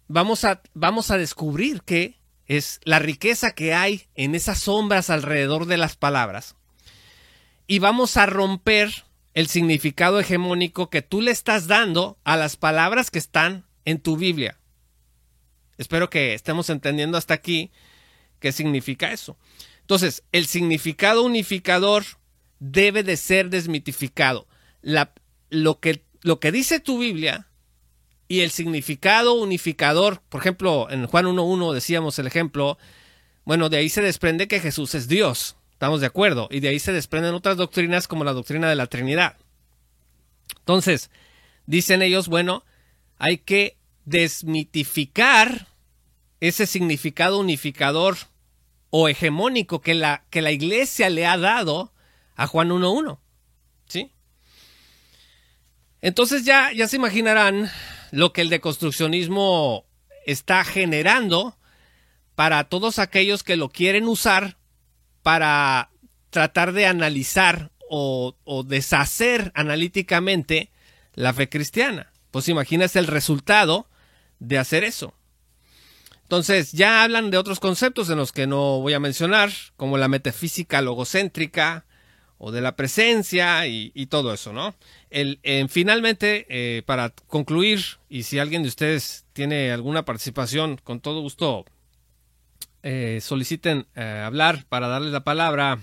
vamos 0.09 0.45
a, 0.45 0.63
vamos 0.75 1.11
a 1.11 1.19
descubrir 1.19 1.83
que 1.83 2.19
es 2.47 2.81
la 2.85 2.99
riqueza 2.99 3.55
que 3.55 3.75
hay 3.75 4.07
en 4.15 4.35
esas 4.35 4.61
sombras 4.61 5.11
alrededor 5.11 5.67
de 5.67 5.77
las 5.77 5.97
palabras. 5.97 6.55
Y 7.67 7.81
vamos 7.81 8.17
a 8.17 8.27
romper 8.27 9.05
el 9.35 9.49
significado 9.49 10.21
hegemónico 10.21 10.89
que 10.89 11.03
tú 11.03 11.21
le 11.21 11.31
estás 11.31 11.67
dando 11.67 12.19
a 12.25 12.37
las 12.37 12.57
palabras 12.57 13.11
que 13.11 13.19
están 13.19 13.67
en 13.85 14.01
tu 14.01 14.17
Biblia. 14.17 14.59
Espero 15.79 16.09
que 16.09 16.35
estemos 16.35 16.71
entendiendo 16.71 17.19
hasta 17.19 17.35
aquí 17.35 17.71
qué 18.41 18.53
significa 18.53 19.13
eso. 19.13 19.37
Entonces, 19.81 20.25
el 20.33 20.47
significado 20.47 21.23
unificador 21.23 22.05
debe 22.59 23.03
de 23.03 23.17
ser 23.17 23.51
desmitificado. 23.51 24.47
Lo, 24.83 25.81
que, 25.81 26.03
lo 26.23 26.41
que 26.41 26.53
dice 26.53 26.81
tu 26.81 26.99
Biblia 26.99 27.49
y 28.29 28.41
el 28.41 28.51
significado 28.51 29.35
unificador, 29.35 30.21
por 30.29 30.41
ejemplo, 30.41 30.89
en 30.91 31.07
Juan 31.07 31.27
1.1 31.27 31.73
decíamos 31.73 32.19
el 32.19 32.27
ejemplo, 32.27 32.79
bueno, 33.45 33.69
de 33.69 33.77
ahí 33.77 33.89
se 33.89 34.03
desprende 34.03 34.49
que 34.49 34.61
Jesús 34.61 34.95
es 34.95 35.07
Dios. 35.07 35.57
Estamos 35.71 36.01
de 36.01 36.07
acuerdo. 36.07 36.49
Y 36.51 36.61
de 36.61 36.69
ahí 36.69 36.81
se 36.81 36.93
desprenden 36.93 37.35
otras 37.35 37.57
doctrinas 37.57 38.09
como 38.09 38.25
la 38.25 38.33
doctrina 38.33 38.69
de 38.69 38.75
la 38.75 38.87
Trinidad. 38.87 39.37
Entonces, 40.59 41.11
dicen 41.67 42.03
ellos, 42.03 42.29
bueno, 42.29 42.65
hay 43.19 43.39
que 43.39 43.77
desmitificar 44.05 45.69
ese 46.41 46.67
significado 46.67 47.39
unificador 47.39 48.17
o 48.91 49.09
hegemónico 49.09 49.81
que 49.81 49.95
la, 49.95 50.25
que 50.31 50.43
la 50.43 50.51
iglesia 50.51 51.09
le 51.11 51.27
ha 51.27 51.39
dado 51.39 51.93
a 52.35 52.47
Juan 52.47 52.71
1.1. 52.71 53.19
¿Sí? 53.87 54.11
Entonces 56.01 56.45
ya, 56.45 56.73
ya 56.73 56.89
se 56.89 56.97
imaginarán 56.97 57.71
lo 58.17 58.33
que 58.33 58.41
el 58.41 58.49
deconstruccionismo 58.49 59.85
está 60.25 60.65
generando 60.65 61.59
para 62.35 62.65
todos 62.65 62.99
aquellos 62.99 63.43
que 63.43 63.57
lo 63.57 63.69
quieren 63.69 64.09
usar 64.09 64.57
para 65.23 65.91
tratar 66.31 66.73
de 66.73 66.87
analizar 66.87 67.73
o, 67.91 68.35
deshacer 68.67 69.53
analíticamente 69.55 70.71
la 71.13 71.35
fe 71.35 71.51
cristiana. 71.51 72.11
Pues 72.31 72.49
imagínese 72.49 73.01
el 73.01 73.07
resultado 73.07 73.87
de 74.39 74.57
hacer 74.57 74.83
eso. 74.83 75.13
Entonces, 76.23 76.73
ya 76.73 77.03
hablan 77.03 77.31
de 77.31 77.37
otros 77.37 77.61
conceptos 77.61 78.09
en 78.09 78.17
los 78.17 78.33
que 78.33 78.47
no 78.47 78.81
voy 78.81 78.95
a 78.95 78.99
mencionar, 78.99 79.53
como 79.77 79.99
la 79.99 80.09
metafísica 80.09 80.81
logocéntrica 80.81 81.85
o 82.39 82.53
de 82.53 82.61
la 82.61 82.77
presencia 82.77 83.67
y, 83.67 84.07
todo 84.07 84.35
eso, 84.35 84.53
¿no? 84.53 84.75
El, 85.11 85.41
finalmente, 85.69 86.47
eh, 86.49 86.83
para 86.83 87.11
concluir, 87.11 87.81
y 88.09 88.25
si 88.25 88.39
alguien 88.39 88.63
de 88.63 88.69
ustedes 88.69 89.25
tiene 89.33 89.73
alguna 89.73 90.05
participación, 90.05 90.79
con 90.83 91.01
todo 91.01 91.21
gusto 91.23 91.65
eh, 92.89 93.21
soliciten 93.21 93.89
eh, 93.97 94.23
hablar 94.25 94.65
para 94.69 94.87
darles 94.87 95.11
la 95.11 95.25
palabra. 95.25 95.81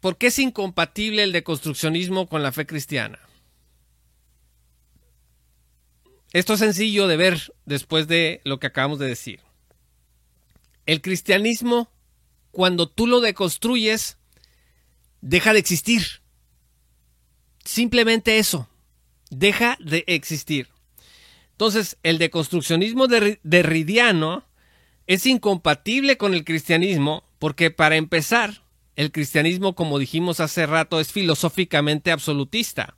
¿Por 0.00 0.16
qué 0.16 0.28
es 0.28 0.38
incompatible 0.38 1.22
el 1.22 1.32
deconstruccionismo 1.32 2.28
con 2.28 2.42
la 2.42 2.50
fe 2.50 2.64
cristiana? 2.64 3.18
Esto 6.32 6.54
es 6.54 6.60
sencillo 6.60 7.08
de 7.08 7.18
ver 7.18 7.52
después 7.66 8.08
de 8.08 8.40
lo 8.44 8.58
que 8.58 8.68
acabamos 8.68 8.98
de 8.98 9.08
decir. 9.08 9.40
El 10.86 11.02
cristianismo, 11.02 11.90
cuando 12.50 12.88
tú 12.88 13.06
lo 13.06 13.20
deconstruyes, 13.20 14.16
deja 15.20 15.52
de 15.52 15.58
existir. 15.58 16.02
Simplemente 17.64 18.38
eso, 18.38 18.68
deja 19.30 19.76
de 19.80 20.04
existir. 20.06 20.68
Entonces, 21.52 21.98
el 22.02 22.18
deconstruccionismo 22.18 23.06
derridiano 23.06 24.44
es 25.06 25.26
incompatible 25.26 26.16
con 26.16 26.34
el 26.34 26.44
cristianismo 26.44 27.24
porque, 27.38 27.70
para 27.70 27.96
empezar, 27.96 28.62
el 28.96 29.12
cristianismo, 29.12 29.74
como 29.74 29.98
dijimos 29.98 30.40
hace 30.40 30.66
rato, 30.66 31.00
es 31.00 31.12
filosóficamente 31.12 32.12
absolutista. 32.12 32.96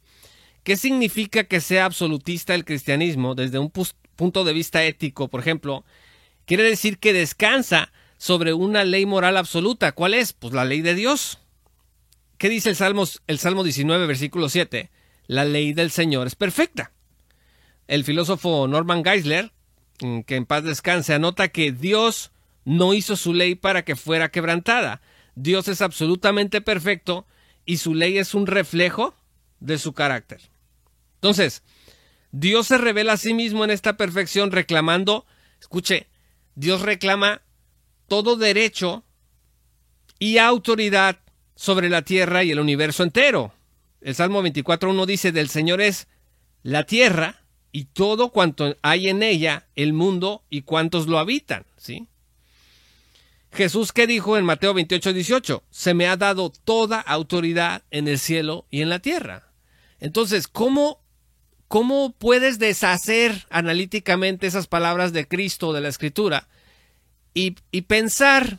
¿Qué 0.62 0.76
significa 0.76 1.44
que 1.44 1.60
sea 1.60 1.86
absolutista 1.86 2.54
el 2.54 2.64
cristianismo 2.64 3.34
desde 3.34 3.58
un 3.58 3.72
punto 4.14 4.44
de 4.44 4.52
vista 4.52 4.84
ético, 4.84 5.28
por 5.28 5.40
ejemplo? 5.40 5.84
Quiere 6.44 6.62
decir 6.62 6.98
que 6.98 7.12
descansa 7.12 7.92
sobre 8.16 8.52
una 8.52 8.84
ley 8.84 9.06
moral 9.06 9.36
absoluta. 9.36 9.90
¿Cuál 9.90 10.14
es? 10.14 10.32
Pues 10.32 10.54
la 10.54 10.64
ley 10.64 10.82
de 10.82 10.94
Dios. 10.94 11.38
¿Qué 12.42 12.48
dice 12.48 12.70
el 12.70 12.74
Salmo, 12.74 13.04
el 13.28 13.38
Salmo 13.38 13.62
19, 13.62 14.04
versículo 14.08 14.48
7? 14.48 14.90
La 15.28 15.44
ley 15.44 15.74
del 15.74 15.92
Señor 15.92 16.26
es 16.26 16.34
perfecta. 16.34 16.90
El 17.86 18.02
filósofo 18.02 18.66
Norman 18.66 19.04
Geisler, 19.04 19.52
mm, 20.00 20.22
que 20.22 20.34
en 20.34 20.46
paz 20.46 20.64
descanse, 20.64 21.14
anota 21.14 21.50
que 21.50 21.70
Dios 21.70 22.32
no 22.64 22.94
hizo 22.94 23.14
su 23.14 23.32
ley 23.32 23.54
para 23.54 23.84
que 23.84 23.94
fuera 23.94 24.32
quebrantada. 24.32 25.02
Dios 25.36 25.68
es 25.68 25.82
absolutamente 25.82 26.60
perfecto 26.60 27.28
y 27.64 27.76
su 27.76 27.94
ley 27.94 28.18
es 28.18 28.34
un 28.34 28.48
reflejo 28.48 29.14
de 29.60 29.78
su 29.78 29.92
carácter. 29.92 30.40
Entonces, 31.14 31.62
Dios 32.32 32.66
se 32.66 32.76
revela 32.76 33.12
a 33.12 33.18
sí 33.18 33.34
mismo 33.34 33.62
en 33.62 33.70
esta 33.70 33.96
perfección 33.96 34.50
reclamando, 34.50 35.26
escuche, 35.60 36.08
Dios 36.56 36.82
reclama 36.82 37.42
todo 38.08 38.34
derecho 38.34 39.04
y 40.18 40.38
autoridad 40.38 41.20
sobre 41.54 41.88
la 41.88 42.02
tierra 42.02 42.44
y 42.44 42.50
el 42.50 42.60
universo 42.60 43.02
entero. 43.02 43.52
El 44.00 44.14
Salmo 44.14 44.42
24.1 44.42 45.06
dice, 45.06 45.32
del 45.32 45.48
Señor 45.48 45.80
es 45.80 46.08
la 46.62 46.84
tierra 46.84 47.42
y 47.70 47.84
todo 47.84 48.30
cuanto 48.30 48.76
hay 48.82 49.08
en 49.08 49.22
ella, 49.22 49.66
el 49.76 49.92
mundo 49.92 50.42
y 50.50 50.62
cuantos 50.62 51.06
lo 51.06 51.18
habitan. 51.18 51.64
¿sí? 51.76 52.06
Jesús 53.52 53.92
que 53.92 54.06
dijo 54.06 54.36
en 54.36 54.44
Mateo 54.44 54.74
28.18, 54.74 55.62
se 55.70 55.94
me 55.94 56.08
ha 56.08 56.16
dado 56.16 56.50
toda 56.50 57.00
autoridad 57.00 57.82
en 57.90 58.08
el 58.08 58.18
cielo 58.18 58.66
y 58.70 58.82
en 58.82 58.88
la 58.88 58.98
tierra. 58.98 59.52
Entonces, 60.00 60.48
¿cómo 60.48 61.02
¿Cómo 61.72 62.12
puedes 62.12 62.58
deshacer 62.58 63.46
analíticamente 63.48 64.46
esas 64.46 64.66
palabras 64.66 65.14
de 65.14 65.26
Cristo, 65.26 65.72
de 65.72 65.80
la 65.80 65.88
Escritura, 65.88 66.46
y, 67.32 67.52
pensar 67.80 68.58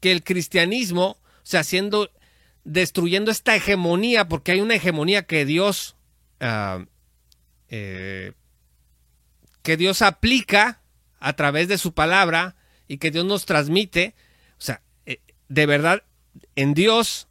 que 0.00 0.10
el 0.10 0.24
cristianismo, 0.24 1.10
o 1.10 1.44
sea, 1.44 1.60
haciendo, 1.60 2.10
destruyendo 2.72 3.32
esta 3.32 3.56
hegemonía, 3.56 4.28
porque 4.28 4.52
hay 4.52 4.60
una 4.60 4.76
hegemonía 4.76 5.24
que 5.24 5.44
Dios, 5.44 5.96
ah, 6.40 6.84
eh, 7.68 8.32
que 9.62 9.76
Dios 9.76 10.02
aplica 10.02 10.80
a 11.18 11.32
través 11.32 11.66
de 11.66 11.78
su 11.78 11.92
palabra 11.94 12.54
y 12.86 12.98
que 12.98 13.10
Dios 13.10 13.24
nos 13.24 13.44
transmite, 13.44 14.14
o 14.52 14.62
sea, 14.62 14.82
eh, 15.04 15.18
de 15.48 15.66
verdad, 15.66 16.04
en 16.54 16.74
Dios 16.74 17.26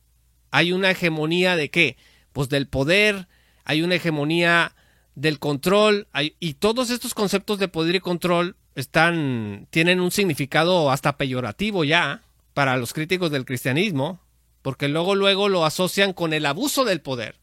hay 0.52 0.73
una 0.73 0.91
hegemonía 0.91 1.56
de 1.56 1.69
qué? 1.69 1.95
Pues 2.34 2.49
del 2.49 2.67
poder, 2.67 3.28
hay 3.63 3.82
una 3.82 3.95
hegemonía 3.95 4.75
del 5.15 5.39
control 5.39 6.08
y 6.39 6.54
todos 6.56 6.89
estos 6.89 7.13
conceptos 7.13 7.60
de 7.60 7.67
poder 7.67 7.95
y 7.95 7.99
control 7.99 8.56
están 8.75 9.67
tienen 9.69 9.99
un 9.99 10.12
significado 10.12 10.91
hasta 10.91 11.17
peyorativo 11.17 11.84
ya 11.84 12.23
para 12.54 12.78
los 12.78 12.93
críticos 12.93 13.32
del 13.32 13.45
cristianismo, 13.45 14.21
porque 14.62 14.88
luego 14.88 15.15
luego 15.15 15.50
lo 15.50 15.65
asocian 15.65 16.13
con 16.13 16.34
el 16.34 16.45
abuso 16.45 16.86
del 16.86 17.02
poder. 17.02 17.36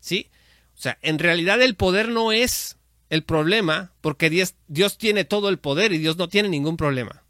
¿Sí? 0.00 0.30
O 0.76 0.80
sea, 0.80 0.98
en 1.02 1.18
realidad 1.18 1.60
el 1.60 1.74
poder 1.76 2.08
no 2.08 2.32
es 2.32 2.78
el 3.10 3.22
problema, 3.22 3.92
porque 4.00 4.30
Dios, 4.30 4.54
Dios 4.68 4.96
tiene 4.96 5.24
todo 5.24 5.48
el 5.48 5.58
poder 5.58 5.92
y 5.92 5.98
Dios 5.98 6.16
no 6.16 6.28
tiene 6.28 6.48
ningún 6.48 6.76
problema. 6.76 7.22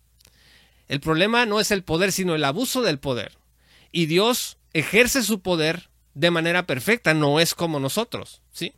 El 0.89 1.01
problema 1.01 1.47
no 1.47 1.59
es 1.59 1.71
el 1.71 1.83
poder, 1.83 2.13
sino 2.13 2.35
el 2.35 2.45
abuso 2.45 2.83
del 2.83 2.99
poder. 2.99 3.39
Y 3.93 4.07
Dios 4.07 4.59
ejerce 4.73 5.23
su 5.23 5.41
poder 5.41 5.89
de 6.15 6.31
manera 6.31 6.67
perfecta, 6.67 7.15
no 7.15 7.41
es 7.41 7.55
como 7.55 7.81
nosotros, 7.81 8.43
¿sí? 8.53 8.75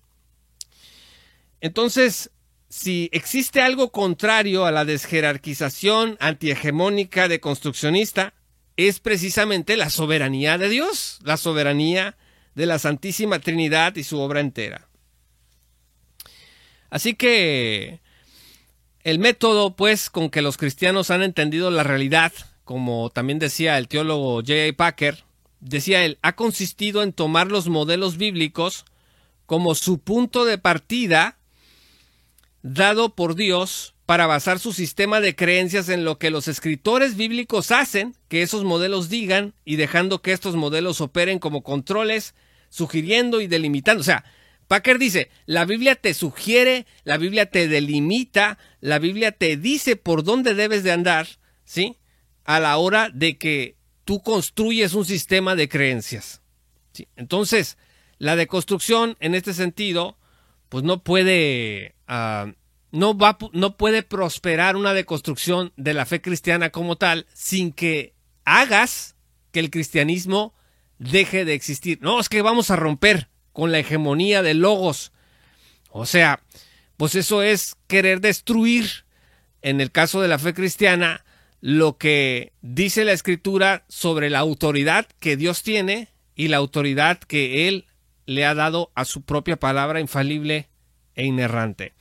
Entonces, 1.61 2.31
si 2.69 3.09
existe 3.13 3.61
algo 3.61 3.91
contrario 3.93 4.65
a 4.65 4.71
la 4.71 4.85
desjerarquización 4.85 6.17
antihegemónica 6.21 7.29
de 7.29 7.41
construccionista, 7.41 8.35
es 8.77 9.01
precisamente 9.01 9.77
la 9.77 9.91
soberanía 9.91 10.59
de 10.59 10.69
Dios, 10.69 11.19
la 11.23 11.37
soberanía 11.37 12.17
de 12.55 12.67
la 12.67 12.79
Santísima 12.79 13.39
Trinidad 13.39 13.97
y 13.97 14.05
su 14.05 14.19
obra 14.19 14.41
entera. 14.41 14.89
Así 16.91 17.15
que 17.15 18.01
el 19.05 19.19
método, 19.19 19.75
pues, 19.77 20.11
con 20.11 20.31
que 20.31 20.43
los 20.43 20.57
cristianos 20.57 21.11
han 21.11 21.23
entendido 21.23 21.71
la 21.71 21.83
realidad, 21.83 22.33
como 22.65 23.11
también 23.11 23.39
decía 23.39 23.79
el 23.79 23.89
teólogo 23.89 24.37
J.A. 24.37 24.73
Packer, 24.77 25.25
decía 25.61 26.05
él, 26.05 26.19
ha 26.23 26.37
consistido 26.37 27.03
en 27.03 27.13
tomar 27.13 27.49
los 27.49 27.69
modelos 27.69 28.17
bíblicos 28.17 28.85
como 29.47 29.75
su 29.75 29.99
punto 29.99 30.45
de 30.45 30.59
partida 30.59 31.39
dado 32.63 33.15
por 33.15 33.35
Dios 33.35 33.92
para 34.07 34.27
basar 34.27 34.59
su 34.59 34.73
sistema 34.73 35.21
de 35.21 35.35
creencias 35.35 35.89
en 35.89 36.05
lo 36.05 36.19
que 36.19 36.31
los 36.31 36.49
escritores 36.49 37.17
bíblicos 37.17 37.71
hacen, 37.71 38.17
que 38.29 38.43
esos 38.43 38.65
modelos 38.65 39.09
digan 39.09 39.55
y 39.65 39.77
dejando 39.77 40.23
que 40.23 40.33
estos 40.33 40.57
modelos 40.57 41.01
operen 41.01 41.39
como 41.39 41.63
controles, 41.63 42.35
sugiriendo 42.69 43.41
y 43.41 43.47
delimitando. 43.47 44.01
O 44.01 44.05
sea, 44.05 44.25
Packer 44.69 44.99
dice, 44.99 45.31
la 45.47 45.65
Biblia 45.65 45.95
te 45.95 46.15
sugiere, 46.15 46.87
la 47.05 47.17
Biblia 47.17 47.47
te 47.47 47.69
delimita, 47.69 48.59
la 48.81 48.99
Biblia 48.99 49.33
te 49.33 49.57
dice 49.57 49.97
por 49.97 50.25
dónde 50.25 50.55
debes 50.55 50.83
de 50.83 50.93
andar, 50.93 51.29
¿sí? 51.65 51.99
A 52.45 52.59
la 52.59 52.77
hora 52.77 53.11
de 53.13 53.39
que 53.39 53.77
tú 54.05 54.23
construyes 54.23 54.95
un 54.95 55.05
sistema 55.05 55.55
de 55.55 55.69
creencias. 55.69 56.43
Entonces, 57.17 57.79
la 58.19 58.37
deconstrucción 58.37 59.17
en 59.21 59.35
este 59.35 59.55
sentido, 59.55 60.19
pues 60.69 60.85
no 60.85 61.03
puede 61.03 61.95
Ah, 62.15 62.53
no, 62.93 63.17
va, 63.17 63.39
no 63.53 63.77
puede 63.77 64.03
prosperar 64.03 64.77
una 64.77 64.95
deconstrucción 64.95 65.73
de 65.77 65.95
la 65.95 66.07
fe 66.07 66.21
cristiana 66.21 66.71
como 66.71 66.97
tal 66.97 67.27
sin 67.33 67.73
que 67.73 68.15
hagas 68.45 69.17
que 69.51 69.61
el 69.61 69.71
cristianismo 69.71 70.55
deje 70.99 71.45
de 71.45 71.55
existir. 71.55 71.99
No, 72.03 72.21
es 72.21 72.29
que 72.29 72.43
vamos 72.43 72.71
a 72.71 72.77
romper 72.77 73.29
con 73.53 73.73
la 73.73 73.79
hegemonía 73.79 74.43
de 74.43 74.55
logos. 74.55 75.13
O 75.91 76.07
sea, 76.07 76.41
pues 76.97 77.15
eso 77.15 77.43
es 77.43 77.77
querer 77.87 78.21
destruir, 78.21 79.05
en 79.63 79.81
el 79.81 79.91
caso 79.91 80.21
de 80.21 80.29
la 80.29 80.39
fe 80.39 80.55
cristiana, 80.55 81.25
lo 81.61 81.97
que 81.97 82.53
dice 82.61 83.05
la 83.05 83.13
escritura 83.13 83.85
sobre 83.89 84.31
la 84.31 84.41
autoridad 84.41 85.07
que 85.21 85.37
Dios 85.37 85.63
tiene 85.63 86.09
y 86.35 86.49
la 86.49 86.57
autoridad 86.59 87.19
que 87.21 87.69
Él 87.69 87.87
le 88.27 88.45
ha 88.45 88.55
dado 88.55 88.91
a 88.95 89.05
su 89.05 89.23
propia 89.23 89.57
palabra 89.57 90.01
infalible 90.01 90.69
e 91.15 91.25
inerrante. 91.25 91.95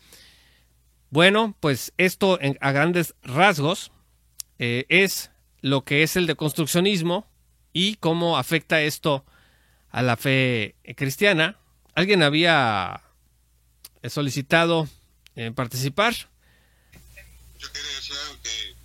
Bueno, 1.12 1.58
pues 1.60 1.92
esto 1.98 2.40
a 2.62 2.72
grandes 2.72 3.16
rasgos 3.22 3.92
eh, 4.60 4.86
es 4.88 5.30
lo 5.60 5.84
que 5.84 6.04
es 6.04 6.16
el 6.16 6.26
deconstruccionismo 6.26 7.30
y 7.74 7.96
cómo 7.96 8.38
afecta 8.38 8.82
esto 8.82 9.26
a 9.90 10.02
la 10.02 10.16
fe 10.16 10.76
cristiana. 10.96 11.60
¿Alguien 11.96 12.24
había 12.24 13.04
solicitado 14.08 14.88
eh, 15.36 15.52
participar? 15.52 16.16
Yo 17.60 17.72
quería 17.74 17.92
decir 17.92 18.16
algo 18.16 18.42
que 18.42 18.76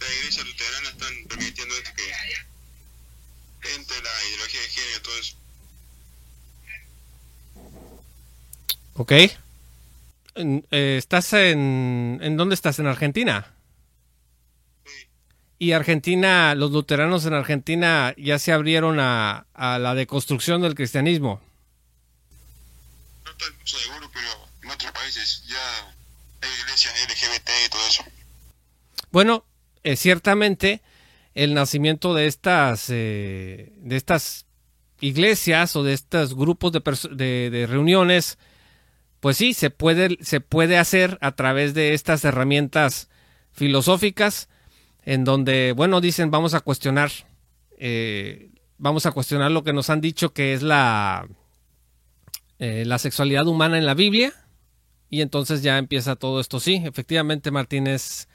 la 0.00 0.14
iglesia 0.14 0.42
luterana 0.42 0.88
están 0.88 1.14
permitiendo 1.28 1.74
esto 1.76 1.90
que 1.94 3.74
entre 3.76 4.02
la 4.02 4.10
ideología 4.28 4.60
de 4.60 4.68
género 4.68 4.98
y 4.98 5.02
todo 5.02 5.18
eso. 5.18 5.36
Ok. 8.94 9.39
Eh, 10.34 10.96
¿Estás 10.98 11.32
en... 11.32 12.18
¿En 12.22 12.36
dónde 12.36 12.54
estás? 12.54 12.78
¿En 12.78 12.86
Argentina? 12.86 13.54
Y 15.58 15.72
Argentina, 15.72 16.54
los 16.54 16.70
luteranos 16.70 17.26
en 17.26 17.34
Argentina 17.34 18.14
ya 18.16 18.38
se 18.38 18.52
abrieron 18.52 18.98
a, 18.98 19.46
a 19.52 19.78
la 19.78 19.94
deconstrucción 19.94 20.62
del 20.62 20.74
cristianismo. 20.74 21.40
No 23.24 23.30
estoy 23.30 23.80
seguro, 23.80 24.10
pero 24.12 24.28
en 24.62 24.70
otros 24.70 24.92
países 24.92 25.44
ya 25.46 25.58
hay 26.40 26.48
iglesias 26.62 26.94
LGBT 27.06 27.50
y 27.66 27.70
todo 27.70 27.86
eso. 27.86 28.04
Bueno, 29.10 29.44
eh, 29.82 29.96
ciertamente 29.96 30.80
el 31.34 31.54
nacimiento 31.54 32.14
de 32.14 32.26
estas, 32.26 32.86
eh, 32.90 33.72
de 33.76 33.96
estas 33.96 34.46
iglesias 35.00 35.76
o 35.76 35.82
de 35.82 35.94
estos 35.94 36.34
grupos 36.34 36.72
de, 36.72 36.80
de, 37.12 37.50
de, 37.50 37.66
reuniones, 37.66 38.38
pues 39.20 39.36
sí, 39.36 39.54
se 39.54 39.70
puede, 39.70 40.16
se 40.20 40.40
puede 40.40 40.78
hacer 40.78 41.18
a 41.20 41.32
través 41.32 41.74
de 41.74 41.94
estas 41.94 42.24
herramientas 42.24 43.08
filosóficas 43.52 44.48
en 45.04 45.24
donde, 45.24 45.72
bueno, 45.76 46.00
dicen 46.00 46.30
vamos 46.30 46.54
a 46.54 46.60
cuestionar, 46.60 47.10
eh, 47.78 48.50
vamos 48.78 49.06
a 49.06 49.12
cuestionar 49.12 49.50
lo 49.50 49.62
que 49.62 49.72
nos 49.72 49.90
han 49.90 50.00
dicho 50.00 50.32
que 50.32 50.54
es 50.54 50.62
la, 50.62 51.28
eh, 52.58 52.84
la 52.86 52.98
sexualidad 52.98 53.46
humana 53.46 53.78
en 53.78 53.86
la 53.86 53.94
Biblia. 53.94 54.32
Y 55.12 55.22
entonces 55.22 55.62
ya 55.62 55.76
empieza 55.76 56.14
todo 56.14 56.40
esto. 56.40 56.60
Sí, 56.60 56.80
efectivamente, 56.84 57.50
Martínez 57.50 58.28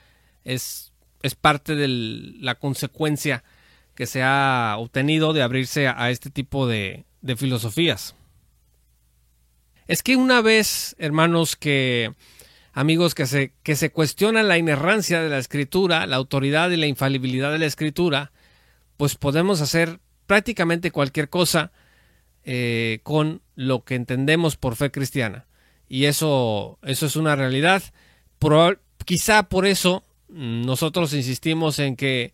es, 0.43 0.91
es 1.23 1.35
parte 1.35 1.75
de 1.75 1.87
la 1.87 2.55
consecuencia 2.55 3.45
que 3.95 4.05
se 4.05 4.23
ha 4.23 4.75
obtenido 4.77 5.31
de 5.31 5.41
abrirse 5.41 5.87
a, 5.87 6.03
a 6.03 6.11
este 6.11 6.29
tipo 6.29 6.67
de, 6.67 7.05
de 7.21 7.37
filosofías. 7.37 8.13
Es 9.87 10.01
que 10.01 10.15
una 10.15 10.41
vez, 10.41 10.95
hermanos, 10.97 11.55
que 11.55 12.13
amigos, 12.73 13.15
que 13.15 13.25
se, 13.25 13.53
que 13.63 13.75
se 13.75 13.91
cuestionan 13.91 14.47
la 14.47 14.57
inerrancia 14.57 15.21
de 15.21 15.29
la 15.29 15.37
escritura, 15.37 16.05
la 16.07 16.17
autoridad 16.17 16.69
y 16.71 16.77
la 16.77 16.87
infalibilidad 16.87 17.51
de 17.51 17.59
la 17.59 17.65
escritura, 17.65 18.31
pues 18.97 19.15
podemos 19.15 19.61
hacer 19.61 19.99
prácticamente 20.27 20.91
cualquier 20.91 21.29
cosa 21.29 21.71
eh, 22.43 22.99
con 23.03 23.41
lo 23.55 23.83
que 23.83 23.95
entendemos 23.95 24.57
por 24.57 24.75
fe 24.75 24.91
cristiana. 24.91 25.45
Y 25.87 26.05
eso, 26.05 26.79
eso 26.83 27.05
es 27.05 27.15
una 27.15 27.35
realidad. 27.35 27.81
quizá 29.05 29.49
por 29.49 29.65
eso 29.65 30.03
nosotros 30.27 31.13
insistimos 31.13 31.79
en 31.79 31.95
que 31.95 32.33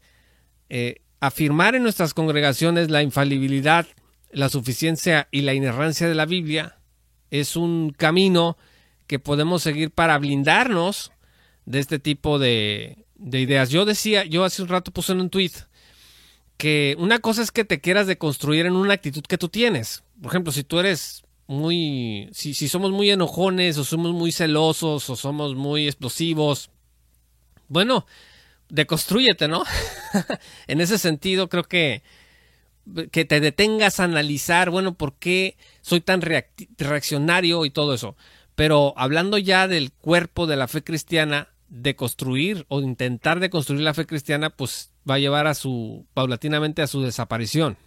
eh, 0.70 1.02
afirmar 1.20 1.76
en 1.76 1.84
nuestras 1.84 2.14
congregaciones 2.14 2.90
la 2.90 3.04
infalibilidad, 3.04 3.86
la 4.32 4.50
suficiencia 4.50 5.28
y 5.32 5.42
la 5.42 5.54
inerrancia 5.54 6.08
de 6.08 6.16
la 6.16 6.26
Biblia 6.26 6.81
es 7.32 7.56
un 7.56 7.91
camino 7.98 8.58
que 9.08 9.20
podemos 9.20 9.63
seguir 9.63 9.91
para 9.91 10.17
blindarnos 10.20 11.12
de 11.65 11.80
este 11.80 12.00
tipo 12.00 12.38
de, 12.39 13.06
de 13.15 13.39
ideas. 13.41 13.70
Yo 13.70 13.86
decía, 13.86 14.24
yo 14.26 14.44
hace 14.44 14.62
un 14.62 14.67
rato 14.67 14.91
puse 14.91 15.13
en 15.13 15.22
un 15.22 15.30
tweet 15.30 15.52
que 16.58 16.96
una 17.00 17.17
cosa 17.20 17.41
es 17.41 17.52
que 17.52 17.65
te 17.65 17.82
quieras 17.82 18.06
deconstruir 18.06 18.67
en 18.67 18.76
una 18.76 18.94
actitud 18.94 19.24
que 19.24 19.39
tú 19.39 19.50
tienes. 19.50 20.04
Por 20.22 20.32
ejemplo, 20.32 20.52
si 20.52 20.63
tú 20.63 20.80
eres 20.80 21.24
muy, 21.48 22.30
si, 22.34 22.54
si 22.54 22.70
somos 22.70 22.91
muy 22.91 23.10
enojones 23.10 23.78
o 23.78 23.84
somos 23.84 24.13
muy 24.13 24.32
celosos 24.32 25.10
o 25.10 25.15
somos 25.15 25.56
muy 25.56 25.88
explosivos, 25.88 26.70
bueno, 27.67 28.06
deconstrúyete, 28.70 29.48
¿no? 29.48 29.63
en 30.67 30.82
ese 30.82 30.98
sentido, 30.98 31.50
creo 31.50 31.63
que 31.63 32.04
que 33.12 33.25
te 33.25 33.39
detengas 33.39 33.99
a 33.99 34.06
analizar, 34.06 34.69
bueno, 34.69 34.93
¿por 34.93 35.13
qué 35.15 35.58
soy 35.82 36.01
tan 36.01 36.21
reaccionario 36.21 37.65
y 37.65 37.71
todo 37.71 37.93
eso? 37.93 38.15
Pero 38.56 38.93
hablando 38.97 39.38
ya 39.38 39.67
del 39.67 39.91
cuerpo 39.91 40.47
de 40.47 40.58
la 40.58 40.67
fe 40.67 40.84
cristiana, 40.84 41.49
de 41.69 41.95
construir 41.95 42.65
o 42.67 42.82
intentar 42.82 43.39
de 43.39 43.49
construir 43.49 43.82
la 43.82 43.93
fe 43.93 44.06
cristiana, 44.06 44.49
pues 44.49 44.91
va 45.10 45.15
a 45.15 45.19
llevar 45.19 45.47
a 45.47 45.54
su 45.54 46.06
paulatinamente 46.13 46.82
a 46.82 46.88
su 46.88 47.01
desaparición. 47.01 47.77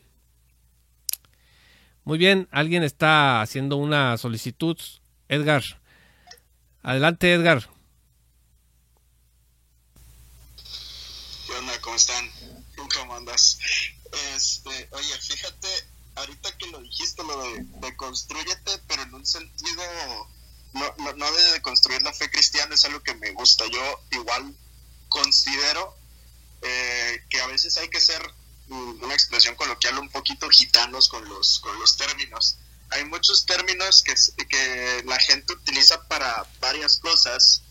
Muy 2.05 2.19
bien, 2.19 2.49
alguien 2.51 2.83
está 2.83 3.41
haciendo 3.41 3.77
una 3.77 4.17
solicitud. 4.19 4.79
Edgar. 5.29 5.63
Adelante, 6.83 7.33
Edgar. 7.33 7.69
¿Qué? 11.47 11.81
¿Cómo 11.81 11.97
están? 11.97 12.31
¿Cómo 12.95 13.15
andas? 13.15 13.59
Este, 14.35 14.89
oye, 14.93 15.19
fíjate, 15.21 15.69
ahorita 16.17 16.57
que 16.59 16.67
lo 16.69 16.81
dijiste, 16.81 17.23
lo 17.23 17.43
de, 17.43 17.65
de 17.65 17.97
construyete, 17.97 18.79
pero 18.87 19.03
en 19.03 19.15
un 19.15 19.27
sentido 19.27 19.83
no, 20.75 20.95
no, 20.99 21.13
no 21.15 21.33
de 21.33 21.63
construir 21.63 22.03
la 22.03 22.13
fe 22.13 22.31
cristiana 22.31 22.75
es 22.75 22.85
algo 22.85 23.03
que 23.03 23.15
me 23.15 23.31
gusta. 23.33 23.65
Yo 23.67 24.01
igual 24.11 24.55
considero 25.09 25.97
eh, 26.63 27.25
que 27.29 27.41
a 27.41 27.47
veces 27.47 27.77
hay 27.77 27.89
que 27.89 28.01
ser 28.01 28.21
mm, 28.69 29.03
una 29.03 29.15
expresión 29.15 29.55
coloquial 29.55 29.99
un 29.99 30.11
poquito 30.11 30.49
gitanos 30.51 31.09
con 31.09 31.27
los, 31.29 31.61
con 31.61 31.79
los 31.79 31.97
términos. 31.97 32.57
Hay 32.91 33.05
muchos 33.05 33.47
términos 33.47 34.03
que, 34.03 34.15
que 34.47 35.03
la 35.07 35.19
gente 35.19 35.53
utiliza 35.53 36.07
para 36.09 36.47
varias 36.61 36.99
cosas, 36.99 37.63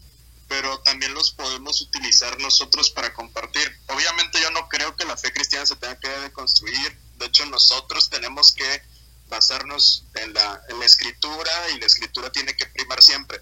pero 0.53 0.77
también 0.81 1.15
los 1.15 1.31
podemos 1.31 1.81
utilizar 1.81 2.39
nosotros 2.39 2.91
para 2.91 3.11
compartir. 3.11 3.75
Obviamente 3.87 4.39
yo 4.39 4.51
no 4.51 4.69
creo 4.69 4.95
que 4.95 5.03
la 5.03 5.17
fe 5.17 5.33
cristiana 5.33 5.65
se 5.65 5.75
tenga 5.77 5.99
que 5.99 6.07
deconstruir, 6.07 6.95
de 7.17 7.25
hecho 7.25 7.43
nosotros 7.47 8.07
tenemos 8.11 8.51
que 8.51 8.83
basarnos 9.29 10.05
en 10.13 10.31
la, 10.31 10.61
escritura 10.85 11.51
y 11.71 11.79
la 11.79 11.87
escritura 11.87 12.31
tiene 12.31 12.55
que 12.55 12.67
primar 12.67 13.01
siempre. 13.01 13.41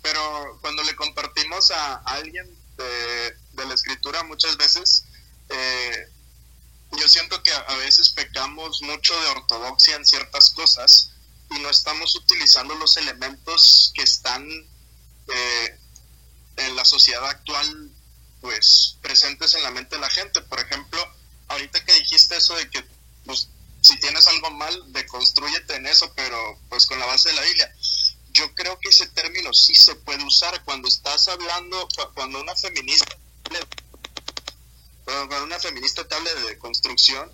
Pero 0.00 0.58
cuando 0.60 0.84
le 0.84 0.94
compartimos 0.94 1.72
a 1.72 1.96
alguien 1.96 2.46
de, 2.76 3.36
de 3.54 3.66
la 3.66 3.74
escritura 3.74 4.22
muchas 4.22 4.56
veces, 4.56 5.02
eh, 5.48 6.06
yo 6.92 7.08
siento 7.08 7.42
que 7.42 7.50
a, 7.52 7.76
veces 7.78 8.10
pecamos 8.10 8.80
mucho 8.82 9.20
de 9.22 9.26
ortodoxia 9.26 9.96
en 9.96 10.06
ciertas 10.06 10.50
cosas 10.50 11.10
y 11.50 11.58
no 11.58 11.68
estamos 11.68 12.14
utilizando 12.14 12.76
los 12.76 12.96
elementos 12.96 13.90
que 13.96 14.02
están 14.02 14.48
eh, 15.26 15.78
en 16.56 16.76
la 16.76 16.84
sociedad 16.84 17.24
actual 17.26 17.92
pues 18.42 18.98
presentes 19.00 19.54
en 19.54 19.62
la 19.62 19.70
mente 19.70 19.94
de 19.94 20.00
la 20.02 20.10
gente. 20.10 20.42
Por 20.42 20.60
ejemplo, 20.60 21.00
ahorita 21.48 21.82
que 21.84 21.94
dijiste 21.94 22.36
eso 22.36 22.54
de 22.56 22.68
que 22.68 22.84
pues, 23.24 23.48
si 23.80 23.98
tienes 24.00 24.26
algo 24.26 24.50
mal, 24.50 24.92
deconstruyete 24.92 25.76
en 25.76 25.86
eso, 25.86 26.12
pero 26.14 26.58
pues 26.68 26.86
con 26.86 26.98
la 26.98 27.06
base 27.06 27.30
de 27.30 27.36
la 27.36 27.42
Biblia. 27.42 27.72
Yo 28.32 28.54
creo 28.54 28.78
que 28.78 28.88
ese 28.88 29.06
término 29.06 29.52
sí 29.52 29.74
se 29.74 29.94
puede 29.94 30.24
usar 30.24 30.64
cuando 30.64 30.88
estás 30.88 31.28
hablando, 31.28 31.88
cuando 32.14 32.40
una 32.40 32.56
feminista, 32.56 33.16
cuando 35.04 35.44
una 35.44 35.60
feminista 35.60 36.06
te 36.06 36.14
habla 36.14 36.34
de 36.34 36.42
deconstrucción, 36.42 37.30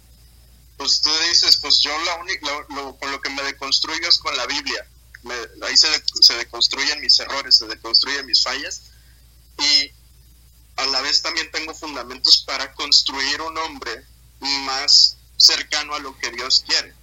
pues 0.77 1.01
tú 1.01 1.11
dices, 1.31 1.57
pues 1.57 1.79
yo 1.79 1.97
la 2.05 2.17
única, 2.17 2.67
con 2.67 3.13
lo 3.13 3.21
que 3.21 3.31
me 3.31 3.43
deconstruyo 3.45 4.09
es 4.09 4.19
con 4.19 4.37
la 4.37 4.47
Biblia. 4.47 4.87
ahí 5.63 5.77
se, 5.77 5.89
se 6.21 6.35
deconstruyen 6.35 7.01
mis 7.01 7.19
errores, 7.19 7.57
se 7.57 7.67
deconstruyen 7.67 8.27
mis 8.27 8.43
fallas 8.43 8.83
y 9.59 9.93
a 10.77 10.87
la 10.87 11.01
vez 11.03 11.23
también 11.23 11.51
tengo 11.51 11.75
fundamentos 11.75 12.45
para 12.47 12.73
construir 12.75 13.41
un 13.43 13.57
hombre 13.59 14.05
más 14.41 15.17
cercano 15.37 15.95
a 15.95 15.99
lo 15.99 16.17
que 16.19 16.31
Dios 16.31 16.65
quiere. 16.67 16.95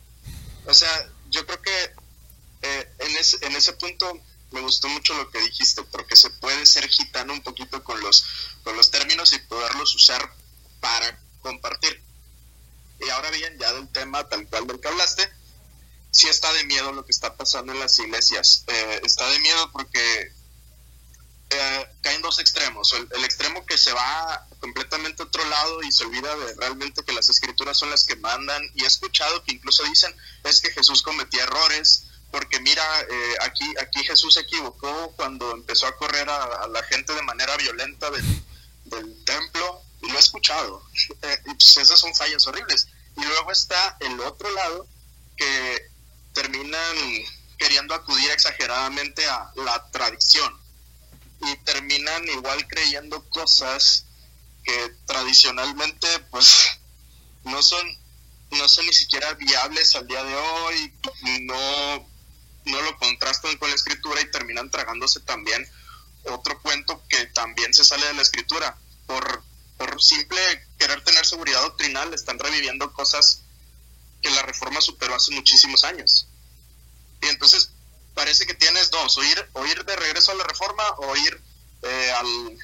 O 0.65 0.73
sea, 0.73 1.09
yo 1.29 1.45
creo 1.45 1.61
que 1.61 1.93
eh, 2.61 2.91
en, 2.99 3.17
ese, 3.17 3.45
en 3.45 3.55
ese 3.55 3.73
punto 3.73 4.21
me 4.51 4.61
gustó 4.61 4.87
mucho 4.87 5.13
lo 5.15 5.29
que 5.29 5.39
dijiste, 5.41 5.83
porque 5.83 6.15
se 6.15 6.29
puede 6.29 6.65
ser 6.65 6.87
gitano 6.87 7.33
un 7.33 7.41
poquito 7.41 7.83
con 7.83 7.99
los, 7.99 8.25
con 8.63 8.75
los 8.77 8.89
términos 8.89 9.33
y 9.33 9.39
poderlos 9.39 9.93
usar 9.95 10.33
para 10.79 11.19
compartir. 11.41 12.01
Y 12.99 13.09
ahora 13.09 13.29
bien, 13.31 13.57
ya 13.59 13.73
del 13.73 13.89
tema 13.89 14.27
tal 14.29 14.47
cual 14.47 14.67
del 14.67 14.79
que 14.79 14.87
hablaste, 14.87 15.29
sí 16.11 16.27
está 16.27 16.51
de 16.53 16.63
miedo 16.63 16.93
lo 16.93 17.05
que 17.05 17.11
está 17.11 17.35
pasando 17.35 17.73
en 17.73 17.79
las 17.79 17.99
iglesias. 17.99 18.63
Eh, 18.67 19.01
está 19.03 19.29
de 19.29 19.39
miedo 19.39 19.71
porque 19.73 20.31
eh, 21.49 21.87
caen 22.01 22.21
dos 22.21 22.39
extremos. 22.39 22.91
El, 22.93 23.23
extremo 23.23 23.65
que 23.65 23.77
se 23.77 23.93
va 23.93 24.47
completamente 24.59 25.21
a 25.21 25.25
otro 25.25 25.45
lado 25.45 25.83
y 25.83 25.91
se 25.91 26.05
olvida 26.05 26.35
de 26.35 26.55
realmente 26.55 27.03
que 27.03 27.13
las 27.13 27.29
escrituras 27.29 27.77
son 27.77 27.89
las 27.89 28.03
que 28.03 28.15
mandan. 28.15 28.63
Y 28.73 28.83
he 28.83 28.87
escuchado 28.87 29.43
que 29.43 29.53
incluso 29.53 29.83
dicen 29.83 30.15
es 30.43 30.61
que 30.61 30.71
Jesús 30.71 31.01
cometía 31.03 31.43
errores, 31.43 32.05
porque 32.31 32.59
mira, 32.59 32.83
eh, 33.01 33.35
aquí, 33.41 33.73
aquí 33.79 34.03
Jesús 34.03 34.33
se 34.33 34.41
equivocó 34.41 35.13
cuando 35.15 35.51
empezó 35.51 35.87
a 35.87 35.95
correr 35.95 36.27
a, 36.29 36.67
la 36.67 36.83
gente 36.83 37.13
de 37.13 37.21
manera 37.21 37.55
violenta 37.57 38.09
del, 38.11 39.23
templo. 39.25 39.81
Y 40.01 40.09
lo 40.09 40.17
he 40.17 40.19
escuchado. 40.19 40.83
Eh, 41.21 41.41
pues 41.45 41.77
esas 41.77 41.99
son 41.99 42.13
fallas 42.13 42.45
horribles. 42.47 42.87
Y 43.17 43.23
luego 43.23 43.51
está 43.51 43.97
el 43.99 44.19
otro 44.19 44.51
lado 44.51 44.87
que 45.37 45.89
terminan 46.33 46.97
queriendo 47.57 47.95
acudir 47.95 48.29
exageradamente 48.31 49.25
a 49.25 49.51
la 49.55 49.89
tradición 49.91 50.64
y 51.45 51.57
terminan 51.57 52.27
igual 52.29 52.67
creyendo 52.67 53.27
cosas 53.29 54.05
que 54.63 54.91
tradicionalmente 55.05 56.07
pues 56.31 56.79
no 57.43 57.61
son 57.61 57.85
no 58.51 58.67
son 58.67 58.85
ni 58.85 58.93
siquiera 58.93 59.33
viables 59.33 59.95
al 59.95 60.07
día 60.07 60.23
de 60.23 60.35
hoy 60.35 60.93
no 61.41 62.09
no 62.65 62.81
lo 62.81 62.97
contrastan 62.97 63.57
con 63.57 63.69
la 63.69 63.75
escritura 63.75 64.21
y 64.21 64.31
terminan 64.31 64.71
tragándose 64.71 65.19
también 65.19 65.67
otro 66.23 66.59
cuento 66.61 67.03
que 67.07 67.27
también 67.27 67.73
se 67.73 67.85
sale 67.85 68.07
de 68.07 68.13
la 68.15 68.23
escritura. 68.23 68.75
Por 69.05 69.43
por 69.77 70.01
simple 70.01 70.39
querer 70.77 71.03
tener 71.03 71.25
seguridad 71.25 71.61
doctrinal 71.61 72.13
están 72.13 72.39
reviviendo 72.39 72.93
cosas 72.93 73.41
que 74.21 74.29
la 74.29 74.41
reforma 74.43 74.79
superó 74.79 75.15
hace 75.15 75.31
muchísimos 75.33 75.83
años. 75.83 76.27
Y 77.21 77.27
entonces 77.27 77.71
parece 78.15 78.47
que 78.47 78.55
tienes 78.55 78.89
dos, 78.89 79.17
o 79.17 79.23
ir, 79.23 79.49
o 79.53 79.65
ir 79.65 79.85
de 79.85 79.95
regreso 79.95 80.31
a 80.31 80.35
la 80.35 80.43
reforma 80.45 80.83
o 80.97 81.15
ir 81.15 81.41
eh, 81.83 82.11
al, 82.11 82.57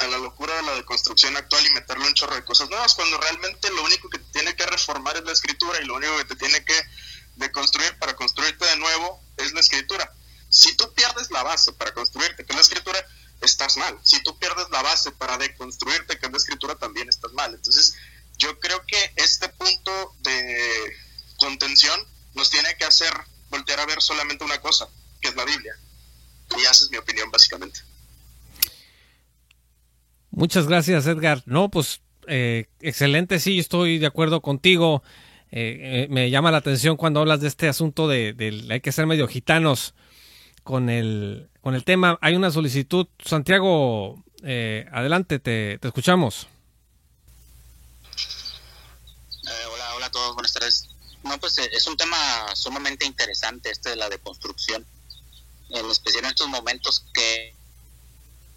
a 0.00 0.06
la 0.08 0.18
locura 0.18 0.54
de 0.56 0.62
la 0.62 0.74
deconstrucción 0.74 1.36
actual 1.36 1.64
y 1.66 1.70
meterle 1.70 2.06
un 2.06 2.14
chorro 2.14 2.34
de 2.34 2.44
cosas 2.44 2.68
nuevas, 2.68 2.94
cuando 2.94 3.18
realmente 3.18 3.70
lo 3.70 3.84
único 3.84 4.10
que 4.10 4.18
te 4.18 4.32
tiene 4.32 4.54
que 4.54 4.66
reformar 4.66 5.16
es 5.16 5.24
la 5.24 5.32
escritura 5.32 5.80
y 5.80 5.86
lo 5.86 5.94
único 5.94 6.16
que 6.18 6.24
te 6.26 6.36
tiene 6.36 6.64
que 6.64 6.78
deconstruir 7.36 7.96
para 7.98 8.14
construirte 8.16 8.66
de 8.66 8.76
nuevo 8.76 9.22
es 9.36 9.52
la 9.52 9.60
escritura. 9.60 10.12
Si 10.48 10.76
tú 10.76 10.92
pierdes 10.94 11.30
la 11.30 11.42
base 11.42 11.72
para 11.72 11.94
construirte, 11.94 12.44
que 12.44 12.52
es 12.52 12.56
la 12.56 12.62
escritura, 12.62 13.06
estás 13.40 13.76
mal. 13.76 13.98
Si 14.02 14.22
tú 14.22 14.38
pierdes 14.38 14.68
la 14.70 14.82
base 14.82 15.12
para 15.12 15.38
deconstruirte, 15.38 16.18
que 16.18 16.26
es 16.26 16.32
la 16.32 16.38
escritura, 16.38 16.76
también 16.76 17.08
estás 17.08 17.32
mal. 17.32 17.54
Entonces, 17.54 17.94
yo 18.38 18.58
creo 18.60 18.84
que 18.86 19.12
este 19.16 19.48
punto 19.48 20.14
de 20.20 20.96
contención 21.36 21.98
nos 22.34 22.50
tiene 22.50 22.76
que 22.76 22.84
hacer 22.84 23.12
voltear 23.50 23.80
a 23.80 23.86
ver 23.86 24.00
solamente 24.00 24.44
una 24.44 24.60
cosa, 24.60 24.88
que 25.20 25.28
es 25.28 25.36
la 25.36 25.44
Biblia. 25.44 25.74
Y 26.56 26.60
esa 26.62 26.84
es 26.84 26.90
mi 26.90 26.96
opinión, 26.96 27.30
básicamente. 27.30 27.80
Muchas 30.30 30.66
gracias, 30.66 31.06
Edgar. 31.06 31.42
No, 31.46 31.70
pues 31.70 32.02
eh, 32.26 32.66
excelente, 32.80 33.38
sí, 33.38 33.58
estoy 33.58 33.98
de 33.98 34.06
acuerdo 34.06 34.42
contigo. 34.42 35.02
Eh, 35.50 35.78
eh, 35.80 36.06
me 36.10 36.28
llama 36.30 36.50
la 36.50 36.58
atención 36.58 36.96
cuando 36.96 37.20
hablas 37.20 37.40
de 37.40 37.48
este 37.48 37.68
asunto 37.68 38.08
de, 38.08 38.34
hay 38.68 38.80
que 38.80 38.92
ser 38.92 39.06
medio 39.06 39.28
gitanos 39.28 39.94
con 40.62 40.90
el, 40.90 41.48
con 41.60 41.74
el 41.74 41.84
tema. 41.84 42.18
Hay 42.20 42.34
una 42.36 42.50
solicitud. 42.50 43.06
Santiago, 43.24 44.22
adelante, 44.42 45.38
te, 45.38 45.78
te 45.78 45.88
escuchamos. 45.88 46.48
hola, 49.72 49.94
hola 49.96 50.06
a 50.06 50.10
todos, 50.10 50.34
buenas 50.34 50.52
tardes. 50.52 50.85
No, 51.26 51.38
pues 51.40 51.58
eh, 51.58 51.68
es 51.72 51.86
un 51.86 51.96
tema 51.96 52.54
sumamente 52.54 53.04
interesante 53.04 53.70
este 53.70 53.90
de 53.90 53.96
la 53.96 54.08
deconstrucción, 54.08 54.86
en 55.70 55.90
especial 55.90 56.24
en 56.24 56.30
estos 56.30 56.48
momentos 56.48 57.04
que 57.12 57.54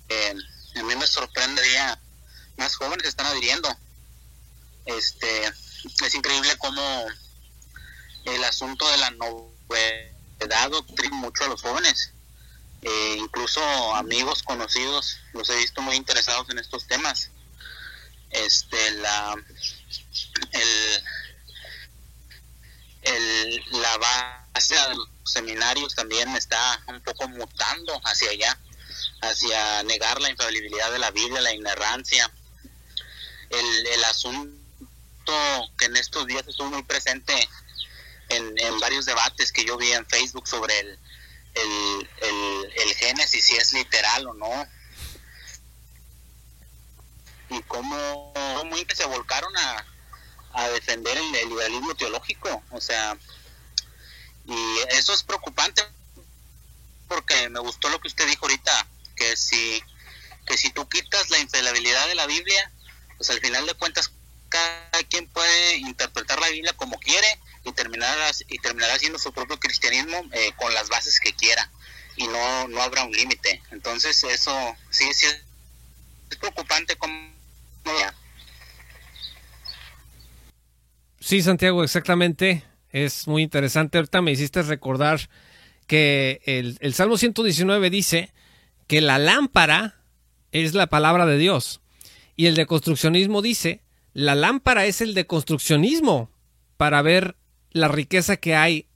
eh, 0.09 0.35
a 0.75 0.83
mí 0.83 0.95
me 0.95 1.07
sorprendería 1.07 1.99
más 2.57 2.75
jóvenes 2.75 3.07
están 3.07 3.25
adhiriendo. 3.25 3.69
Este, 4.85 5.45
es 5.45 6.15
increíble 6.15 6.55
cómo 6.59 7.07
el 8.25 8.43
asunto 8.43 8.87
de 8.89 8.97
la 8.97 9.11
novedad 9.11 10.69
doctrina 10.69 11.15
mucho 11.15 11.45
a 11.45 11.47
los 11.47 11.61
jóvenes. 11.61 12.11
Eh, 12.81 13.15
incluso 13.17 13.61
amigos 13.95 14.43
conocidos 14.43 15.17
los 15.33 15.49
he 15.49 15.55
visto 15.57 15.81
muy 15.81 15.95
interesados 15.95 16.49
en 16.49 16.59
estos 16.59 16.87
temas. 16.87 17.31
Este, 18.29 18.91
la, 18.91 19.35
el, 20.51 21.03
el, 23.01 23.63
la 23.81 23.97
base 23.97 24.75
de 24.75 24.95
los 24.95 25.07
seminarios 25.23 25.95
también 25.95 26.35
está 26.35 26.81
un 26.87 27.01
poco 27.01 27.27
mutando 27.29 27.99
hacia 28.03 28.31
allá, 28.31 28.59
hacia 29.21 29.83
negar 29.83 30.19
la 30.21 30.29
infalibilidad 30.29 30.91
de 30.91 30.99
la 30.99 31.11
Biblia, 31.11 31.41
la 31.41 31.53
inerrancia. 31.53 32.31
El, 33.49 33.87
el 33.87 34.03
asunto 34.05 34.59
que 35.77 35.85
en 35.85 35.95
estos 35.95 36.27
días 36.27 36.47
estuvo 36.47 36.69
muy 36.69 36.83
presente 36.83 37.33
en, 38.29 38.53
en 38.57 38.79
varios 38.79 39.05
debates 39.05 39.51
que 39.51 39.65
yo 39.65 39.77
vi 39.77 39.91
en 39.91 40.05
Facebook 40.05 40.47
sobre 40.47 40.79
el, 40.79 40.99
el, 41.55 42.73
el, 42.75 42.95
Génesis, 42.95 43.45
si 43.45 43.55
es 43.55 43.73
literal 43.73 44.27
o 44.27 44.33
no. 44.33 44.67
Y 47.49 47.61
cómo, 47.63 48.33
cómo 48.55 48.75
se 48.93 49.05
volcaron 49.05 49.55
a, 49.57 49.85
a 50.53 50.69
defender 50.69 51.17
el, 51.17 51.49
liberalismo 51.49 51.95
teológico. 51.95 52.63
O 52.71 52.81
sea, 52.81 53.17
y 54.45 54.77
eso 54.89 55.13
es 55.13 55.23
preocupante 55.23 55.83
porque 57.07 57.49
me 57.49 57.59
gustó 57.59 57.89
lo 57.89 57.99
que 57.99 58.07
usted 58.07 58.27
dijo 58.27 58.45
ahorita, 58.45 58.87
que 59.15 59.35
si, 59.35 59.83
que 60.45 60.57
si 60.57 60.71
tú 60.71 60.87
quitas 60.87 61.29
la 61.29 61.39
infalibilidad 61.39 62.07
de 62.07 62.15
la 62.15 62.27
Biblia, 62.27 62.71
pues 63.17 63.29
al 63.31 63.39
final 63.39 63.65
de 63.65 63.73
cuentas 63.73 64.11
cada 64.47 65.03
quien 65.09 65.27
puede 65.27 65.77
interpretar 65.77 66.39
la 66.39 66.49
Biblia 66.49 66.73
como 66.73 66.99
quiere 66.99 67.27
y 67.63 67.71
terminará, 67.71 68.31
y 68.47 68.59
terminará 68.59 68.93
haciendo 68.93 69.19
su 69.19 69.33
propio 69.33 69.59
cristianismo 69.59 70.23
eh, 70.33 70.53
con 70.55 70.73
las 70.73 70.89
bases 70.89 71.19
que 71.19 71.33
quiera 71.33 71.69
y 72.15 72.27
no, 72.27 72.67
no 72.67 72.81
habrá 72.81 73.03
un 73.03 73.11
límite. 73.11 73.61
Entonces 73.71 74.23
eso 74.23 74.75
sí, 74.89 75.11
sí 75.13 75.25
es 75.25 76.37
preocupante 76.37 76.95
como... 76.97 77.33
Sí, 81.29 81.43
Santiago, 81.43 81.83
exactamente. 81.83 82.63
Es 82.89 83.27
muy 83.27 83.43
interesante. 83.43 83.99
Ahorita 83.99 84.19
me 84.19 84.31
hiciste 84.31 84.63
recordar 84.63 85.29
que 85.85 86.41
el, 86.43 86.93
Salmo 86.95 87.17
119 87.19 87.91
dice 87.91 88.33
que 88.87 88.99
la 88.99 89.19
lámpara 89.19 90.01
es 90.51 90.73
la 90.73 90.87
palabra 90.87 91.27
de 91.27 91.37
Dios. 91.37 91.81
Y 92.35 92.47
el 92.47 92.55
deconstruccionismo 92.55 93.43
dice, 93.43 93.83
la 94.13 94.33
lámpara 94.33 94.87
es 94.87 95.01
el 95.01 95.13
deconstruccionismo 95.13 96.31
para 96.77 97.03
ver 97.03 97.35
la 97.69 97.89
riqueza 97.89 98.37
que 98.37 98.55
hay 98.55 98.87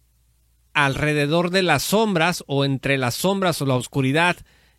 alrededor 0.74 1.52
de 1.52 1.62
las 1.62 1.84
sombras 1.84 2.44
o 2.48 2.66
entre 2.66 2.98
las 2.98 3.14
sombras 3.14 3.62
o 3.62 3.68
la 3.68 3.76
oscuridad 3.76 4.38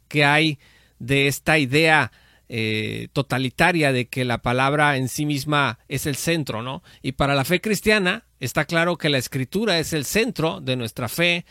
que 0.08 0.24
hay 0.24 0.58
de 0.98 1.28
esta 1.28 1.56
idea 1.60 2.10
eh, 2.48 3.08
totalitaria 3.12 3.92
de 3.92 4.06
que 4.06 4.24
la 4.24 4.42
palabra 4.42 4.96
en 4.96 5.08
sí 5.08 5.26
misma 5.26 5.78
es 5.88 6.06
el 6.06 6.16
centro, 6.16 6.62
¿no? 6.62 6.82
Y 7.02 7.12
para 7.12 7.34
la 7.34 7.44
fe 7.44 7.60
cristiana 7.60 8.24
está 8.40 8.64
claro 8.64 8.98
que 8.98 9.08
la 9.08 9.18
escritura 9.18 9.78
es 9.78 9.92
el 9.92 10.04
centro 10.04 10.60
de 10.60 10.76
nuestra 10.76 11.08
fe, 11.08 11.46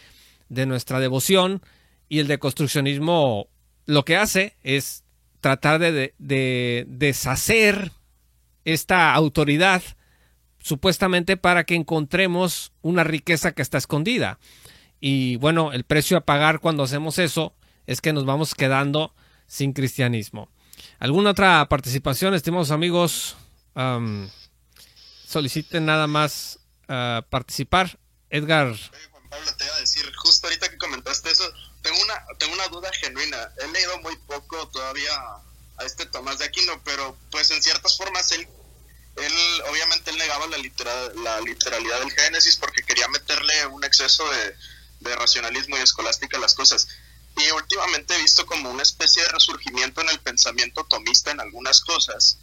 de 0.49 0.65
nuestra 0.65 0.99
devoción, 0.99 1.61
y 2.09 2.19
el 2.19 2.27
deconstruccionismo 2.27 3.47
lo 3.85 4.05
que 4.05 4.17
hace 4.17 4.55
es 4.61 5.03
tratar 5.41 5.79
de, 5.79 6.13
de 6.17 6.85
deshacer 6.87 7.91
esta 8.65 9.13
autoridad 9.13 9.81
supuestamente 10.59 11.35
para 11.35 11.65
que 11.65 11.75
encontremos 11.75 12.71
una 12.81 13.03
riqueza 13.03 13.51
que 13.51 13.61
está 13.61 13.77
escondida. 13.77 14.39
Y 15.01 15.35
bueno, 15.35 15.73
el 15.73 15.83
precio 15.83 16.15
a 16.17 16.21
pagar 16.21 16.59
cuando 16.59 16.83
hacemos 16.83 17.19
eso 17.19 17.53
es 17.87 17.99
que 17.99 18.13
nos 18.13 18.25
vamos 18.25 18.55
quedando 18.55 19.13
sin 19.47 19.73
cristianismo. 19.73 20.52
¿Alguna 21.03 21.31
otra 21.31 21.67
participación, 21.67 22.33
estimados 22.33 22.71
amigos? 22.71 23.35
soliciten 25.27 25.85
nada 25.85 26.07
más 26.07 26.59
ah, 26.87 27.25
participar. 27.29 27.99
Edgar. 28.29 28.73
Juan 29.11 29.29
Pablo, 29.29 29.53
te 29.57 29.65
iba 29.65 29.75
a 29.75 29.79
decir, 29.81 30.09
justo 30.15 30.47
ahorita 30.47 30.69
que 30.69 30.77
comentaste 30.77 31.29
eso, 31.29 31.43
tengo 31.81 32.01
una, 32.03 32.23
tengo 32.39 32.53
una 32.53 32.69
duda 32.69 32.89
genuina. 32.93 33.51
He 33.57 33.67
leído 33.73 33.99
muy 33.99 34.15
poco 34.15 34.69
todavía 34.69 35.11
a 35.77 35.83
este 35.83 36.05
Tomás 36.05 36.39
de 36.39 36.45
Aquino, 36.45 36.81
pero 36.85 37.17
pues 37.31 37.51
en 37.51 37.61
ciertas 37.61 37.97
formas 37.97 38.31
él, 38.31 38.47
él 39.17 39.33
obviamente 39.69 40.09
él 40.09 40.17
negaba 40.17 40.47
la, 40.47 40.57
la 41.21 41.41
literalidad 41.41 41.99
del 41.99 42.11
Génesis 42.11 42.55
porque 42.55 42.81
quería 42.81 43.09
meterle 43.09 43.65
un 43.65 43.83
exceso 43.83 44.23
de, 44.31 44.55
de 45.01 45.15
racionalismo 45.17 45.77
y 45.77 45.81
escolástica 45.81 46.37
a 46.37 46.39
las 46.39 46.53
cosas. 46.53 46.87
Y 47.35 47.51
últimamente 47.51 48.15
he 48.15 48.21
visto 48.21 48.45
como 48.45 48.69
una 48.69 48.83
especie 48.83 49.23
de 49.23 49.29
resurgimiento 49.29 50.01
en 50.01 50.09
el 50.09 50.19
pensamiento 50.19 50.83
tomista 50.85 51.31
en 51.31 51.39
algunas 51.39 51.81
cosas. 51.81 52.37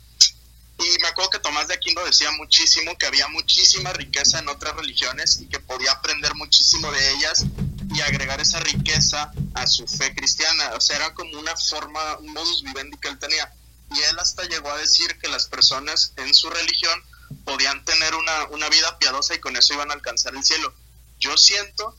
Y 0.79 0.98
me 1.00 1.09
acuerdo 1.09 1.31
que 1.31 1.38
Tomás 1.38 1.68
de 1.68 1.74
Aquino 1.74 2.03
decía 2.05 2.31
muchísimo 2.33 2.96
que 2.96 3.07
había 3.07 3.29
muchísima 3.29 3.92
riqueza 3.92 4.38
en 4.38 4.48
otras 4.48 4.74
religiones 4.74 5.38
y 5.40 5.46
que 5.46 5.61
podía 5.61 5.92
aprender 5.92 6.35
muchísimo 6.35 6.90
de 6.90 7.11
ellas 7.12 7.44
y 7.92 8.00
agregar 8.00 8.40
esa 8.40 8.61
riqueza 8.61 9.31
a 9.55 9.66
su 9.66 9.87
fe 9.87 10.14
cristiana. 10.14 10.70
O 10.74 10.81
sea, 10.81 10.96
era 10.96 11.14
como 11.14 11.38
una 11.38 11.55
forma, 11.57 12.16
un 12.18 12.33
modus 12.33 12.62
vivendi 12.62 12.96
que 12.96 13.09
él 13.09 13.18
tenía. 13.18 13.53
Y 13.90 14.00
él 14.00 14.18
hasta 14.18 14.44
llegó 14.44 14.70
a 14.70 14.79
decir 14.79 15.18
que 15.18 15.29
las 15.29 15.46
personas 15.46 16.12
en 16.16 16.33
su 16.33 16.48
religión 16.48 17.03
podían 17.44 17.85
tener 17.85 18.14
una, 18.14 18.44
una 18.46 18.68
vida 18.70 18.98
piadosa 18.98 19.35
y 19.35 19.40
con 19.40 19.57
eso 19.57 19.74
iban 19.74 19.90
a 19.90 19.94
alcanzar 19.94 20.35
el 20.35 20.44
cielo. 20.44 20.72
Yo 21.18 21.37
siento 21.37 21.94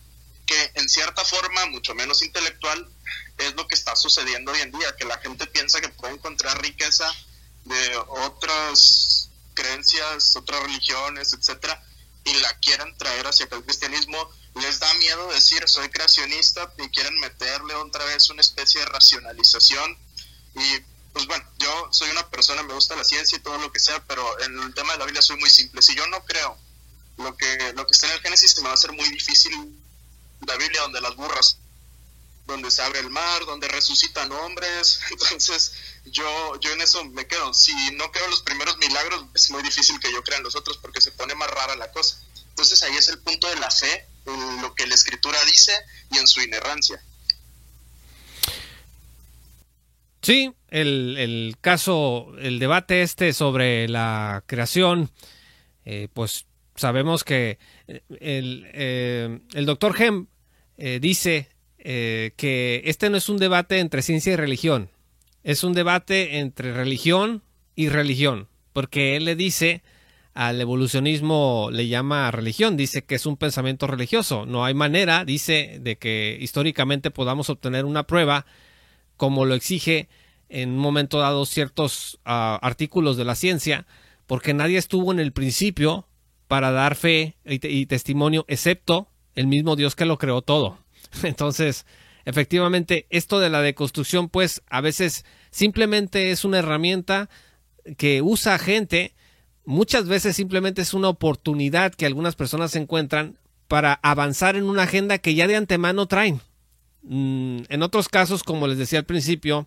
que 0.51 0.71
en 0.75 0.89
cierta 0.89 1.23
forma, 1.23 1.65
mucho 1.67 1.95
menos 1.95 2.21
intelectual, 2.21 2.85
es 3.37 3.53
lo 3.55 3.65
que 3.67 3.75
está 3.75 3.95
sucediendo 3.95 4.51
hoy 4.51 4.59
en 4.59 4.71
día, 4.71 4.95
que 4.97 5.05
la 5.05 5.17
gente 5.19 5.47
piensa 5.47 5.79
que 5.79 5.87
puede 5.89 6.13
encontrar 6.15 6.61
riqueza 6.61 7.09
de 7.63 7.97
otras 8.09 9.29
creencias, 9.53 10.35
otras 10.35 10.61
religiones, 10.63 11.31
etcétera, 11.31 11.81
y 12.25 12.33
la 12.33 12.53
quieren 12.59 12.97
traer 12.97 13.25
hacia 13.27 13.47
el 13.49 13.63
cristianismo. 13.63 14.29
Les 14.55 14.79
da 14.79 14.93
miedo 14.95 15.31
decir 15.31 15.63
soy 15.69 15.87
creacionista 15.89 16.73
y 16.77 16.89
quieren 16.89 17.17
meterle 17.21 17.73
otra 17.75 18.03
vez 18.03 18.29
una 18.29 18.41
especie 18.41 18.81
de 18.81 18.87
racionalización. 18.87 19.97
Y 20.55 20.79
pues 21.13 21.27
bueno, 21.27 21.45
yo 21.59 21.87
soy 21.91 22.09
una 22.09 22.29
persona, 22.29 22.61
me 22.63 22.73
gusta 22.73 22.97
la 22.97 23.05
ciencia 23.05 23.37
y 23.37 23.41
todo 23.41 23.57
lo 23.57 23.71
que 23.71 23.79
sea, 23.79 24.05
pero 24.05 24.41
en 24.41 24.59
el 24.59 24.73
tema 24.73 24.91
de 24.93 24.99
la 24.99 25.05
Biblia 25.05 25.21
soy 25.21 25.37
muy 25.37 25.49
simple. 25.49 25.81
Si 25.81 25.95
yo 25.95 26.05
no 26.07 26.25
creo 26.25 26.57
lo 27.17 27.37
que, 27.37 27.71
lo 27.73 27.87
que 27.87 27.93
está 27.93 28.07
en 28.07 28.13
el 28.13 28.21
Génesis, 28.21 28.57
me 28.61 28.67
va 28.67 28.73
a 28.73 28.77
ser 28.77 28.91
muy 28.91 29.07
difícil 29.09 29.80
la 30.47 30.55
Biblia 30.57 30.81
donde 30.81 31.01
las 31.01 31.15
burras 31.15 31.57
donde 32.51 32.71
se 32.71 32.81
abre 32.81 32.99
el 32.99 33.09
mar, 33.09 33.45
donde 33.45 33.67
resucitan 33.67 34.31
hombres. 34.31 35.01
Entonces, 35.11 35.73
yo, 36.05 36.59
yo 36.59 36.71
en 36.71 36.81
eso 36.81 37.03
me 37.05 37.27
quedo. 37.27 37.53
Si 37.53 37.73
no 37.93 38.11
creo 38.11 38.27
los 38.29 38.41
primeros 38.41 38.77
milagros, 38.77 39.25
es 39.33 39.49
muy 39.51 39.63
difícil 39.63 39.99
que 39.99 40.11
yo 40.11 40.23
crea 40.23 40.37
en 40.37 40.43
los 40.43 40.55
otros 40.55 40.77
porque 40.77 41.01
se 41.01 41.11
pone 41.11 41.35
más 41.35 41.49
rara 41.49 41.75
la 41.75 41.91
cosa. 41.91 42.21
Entonces, 42.49 42.83
ahí 42.83 42.95
es 42.95 43.07
el 43.07 43.19
punto 43.19 43.47
de 43.47 43.55
la 43.55 43.71
fe, 43.71 44.05
en 44.25 44.61
lo 44.61 44.75
que 44.75 44.85
la 44.85 44.95
escritura 44.95 45.37
dice 45.45 45.73
y 46.11 46.17
en 46.17 46.27
su 46.27 46.41
inerrancia. 46.41 47.01
Sí, 50.21 50.53
el, 50.67 51.17
el 51.17 51.55
caso, 51.61 52.27
el 52.37 52.59
debate 52.59 53.01
este 53.01 53.33
sobre 53.33 53.87
la 53.87 54.43
creación, 54.45 55.11
eh, 55.83 56.09
pues 56.13 56.45
sabemos 56.75 57.23
que 57.23 57.57
el, 57.87 58.67
eh, 58.73 59.39
el 59.53 59.65
doctor 59.65 59.95
Hem 60.01 60.27
eh, 60.77 60.99
dice 61.01 61.49
eh, 61.77 62.33
que 62.37 62.81
este 62.85 63.09
no 63.09 63.17
es 63.17 63.29
un 63.29 63.37
debate 63.37 63.79
entre 63.79 64.01
ciencia 64.01 64.33
y 64.33 64.35
religión, 64.35 64.89
es 65.43 65.63
un 65.63 65.73
debate 65.73 66.39
entre 66.39 66.73
religión 66.73 67.43
y 67.75 67.89
religión, 67.89 68.47
porque 68.73 69.15
él 69.15 69.25
le 69.25 69.35
dice 69.35 69.83
al 70.33 70.61
evolucionismo 70.61 71.69
le 71.71 71.87
llama 71.87 72.31
religión, 72.31 72.77
dice 72.77 73.03
que 73.03 73.15
es 73.15 73.25
un 73.25 73.35
pensamiento 73.35 73.85
religioso. 73.87 74.45
No 74.45 74.63
hay 74.63 74.73
manera, 74.73 75.25
dice, 75.25 75.79
de 75.81 75.97
que 75.97 76.37
históricamente 76.39 77.11
podamos 77.11 77.49
obtener 77.49 77.83
una 77.85 78.03
prueba 78.07 78.45
como 79.17 79.45
lo 79.45 79.55
exige 79.55 80.07
en 80.47 80.69
un 80.69 80.77
momento 80.77 81.19
dado 81.19 81.45
ciertos 81.45 82.19
uh, 82.25 82.59
artículos 82.61 83.17
de 83.17 83.25
la 83.25 83.35
ciencia, 83.35 83.85
porque 84.25 84.53
nadie 84.53 84.77
estuvo 84.77 85.11
en 85.11 85.19
el 85.19 85.31
principio 85.31 86.07
para 86.51 86.71
dar 86.71 86.97
fe 86.97 87.37
y, 87.45 87.85
testimonio, 87.85 88.43
excepto 88.49 89.07
el 89.35 89.47
mismo 89.47 89.77
Dios 89.77 89.95
que 89.95 90.03
lo 90.03 90.17
creó 90.17 90.41
todo. 90.41 90.79
Entonces, 91.23 91.85
efectivamente, 92.25 93.07
esto 93.09 93.39
de 93.39 93.49
la 93.49 93.61
deconstrucción, 93.61 94.27
pues 94.27 94.61
a 94.69 94.81
veces 94.81 95.23
simplemente 95.49 96.31
es 96.31 96.43
una 96.43 96.59
herramienta 96.59 97.29
que 97.95 98.21
usa 98.21 98.59
gente, 98.59 99.15
muchas 99.63 100.09
veces 100.09 100.35
simplemente 100.35 100.81
es 100.81 100.93
una 100.93 101.07
oportunidad 101.07 101.93
que 101.93 102.05
algunas 102.05 102.35
personas 102.35 102.75
encuentran 102.75 103.37
para 103.69 103.93
avanzar 104.03 104.57
en 104.57 104.65
una 104.65 104.83
agenda 104.83 105.19
que 105.19 105.35
ya 105.35 105.47
de 105.47 105.55
antemano 105.55 106.07
traen. 106.07 106.41
Mm, 107.03 107.59
en 107.69 107.81
otros 107.81 108.09
casos, 108.09 108.43
como 108.43 108.67
les 108.67 108.77
decía 108.77 108.99
al 108.99 109.05
principio, 109.05 109.65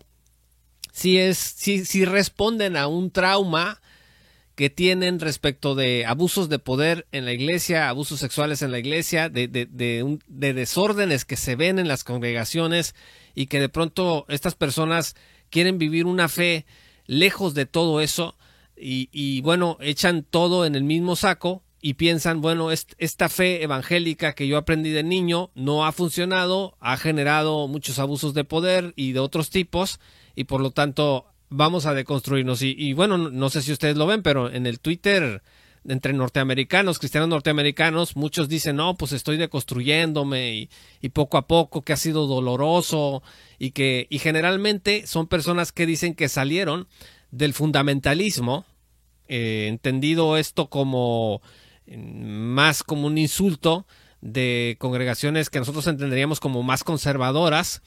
si 0.93 1.17
es, 1.17 1.39
si, 1.39 1.83
si 1.83 2.05
responden 2.05 2.77
a 2.77 2.85
un 2.85 3.09
trauma 3.09 3.81
que 4.55 4.69
tienen 4.69 5.19
respecto 5.19 5.75
de 5.75 6.05
abusos 6.05 6.47
de 6.47 6.59
poder 6.59 7.07
en 7.11 7.25
la 7.25 7.33
iglesia, 7.33 7.89
abusos 7.89 8.19
sexuales 8.21 8.61
en 8.61 8.71
la 8.71 8.79
iglesia, 8.79 9.29
de, 9.29 9.47
de, 9.47 9.67
de, 9.69 10.53
desórdenes 10.53 11.25
que 11.25 11.35
se 11.35 11.57
ven 11.57 11.77
en 11.77 11.89
las 11.89 12.05
congregaciones 12.05 12.95
y 13.35 13.47
que 13.47 13.59
de 13.59 13.69
pronto 13.69 14.25
estas 14.29 14.55
personas 14.55 15.15
quieren 15.49 15.77
vivir 15.77 16.05
una 16.05 16.29
fe 16.29 16.65
lejos 17.05 17.53
de 17.53 17.65
todo 17.65 17.99
eso 17.99 18.37
y, 18.77 19.09
y 19.11 19.41
bueno, 19.41 19.77
echan 19.81 20.23
todo 20.23 20.65
en 20.65 20.75
el 20.75 20.85
mismo 20.85 21.17
saco 21.17 21.63
y 21.81 21.95
piensan, 21.95 22.41
bueno, 22.41 22.71
esta 22.71 23.29
fe 23.29 23.61
evangélica 23.61 24.33
que 24.33 24.47
yo 24.47 24.57
aprendí 24.57 24.89
de 24.89 25.03
niño 25.03 25.51
no 25.53 25.85
ha 25.85 25.91
funcionado, 25.91 26.77
ha 26.79 26.97
generado 26.97 27.67
muchos 27.67 27.99
abusos 27.99 28.33
de 28.33 28.43
poder 28.43 28.93
y 28.95 29.11
de 29.11 29.19
otros 29.19 29.49
tipos 29.49 29.99
y 30.33 30.45
por 30.45 30.61
lo 30.61 30.71
tanto 30.71 31.27
vamos 31.55 31.85
a 31.85 31.93
deconstruirnos. 31.93 32.61
Y, 32.61 32.75
y, 32.77 32.93
bueno, 32.93 33.17
no 33.17 33.49
sé 33.49 33.61
si 33.61 33.71
ustedes 33.71 33.97
lo 33.97 34.07
ven, 34.07 34.23
pero 34.23 34.51
en 34.51 34.65
el 34.65 34.79
Twitter 34.79 35.41
entre 35.87 36.13
norteamericanos, 36.13 36.97
cristianos 36.97 37.29
norteamericanos, 37.29 38.15
muchos 38.15 38.49
dicen, 38.49 38.77
no, 38.77 38.95
pues 38.95 39.11
estoy 39.11 39.37
deconstruyéndome 39.37 40.53
y, 40.53 40.69
y, 40.99 41.09
poco 41.09 41.37
a 41.37 41.47
poco, 41.47 41.83
que 41.83 41.93
ha 41.93 41.97
sido 41.97 42.25
doloroso 42.25 43.21
y 43.59 43.71
que, 43.71 44.07
y 44.09 44.19
generalmente 44.19 45.05
son 45.05 45.27
personas 45.27 45.71
que 45.71 45.85
dicen 45.85 46.15
que 46.15 46.27
salieron 46.27 46.87
del 47.31 47.53
fundamentalismo, 47.53 48.65
eh, 49.27 49.67
entendido 49.69 50.37
esto 50.37 50.69
como 50.69 51.41
más 51.87 52.83
como 52.83 53.05
un 53.07 53.17
insulto 53.17 53.85
de 54.21 54.75
congregaciones 54.79 55.49
que 55.49 55.59
nosotros 55.59 55.85
entenderíamos 55.87 56.39
como 56.39 56.63
más 56.63 56.83
conservadoras, 56.83 57.83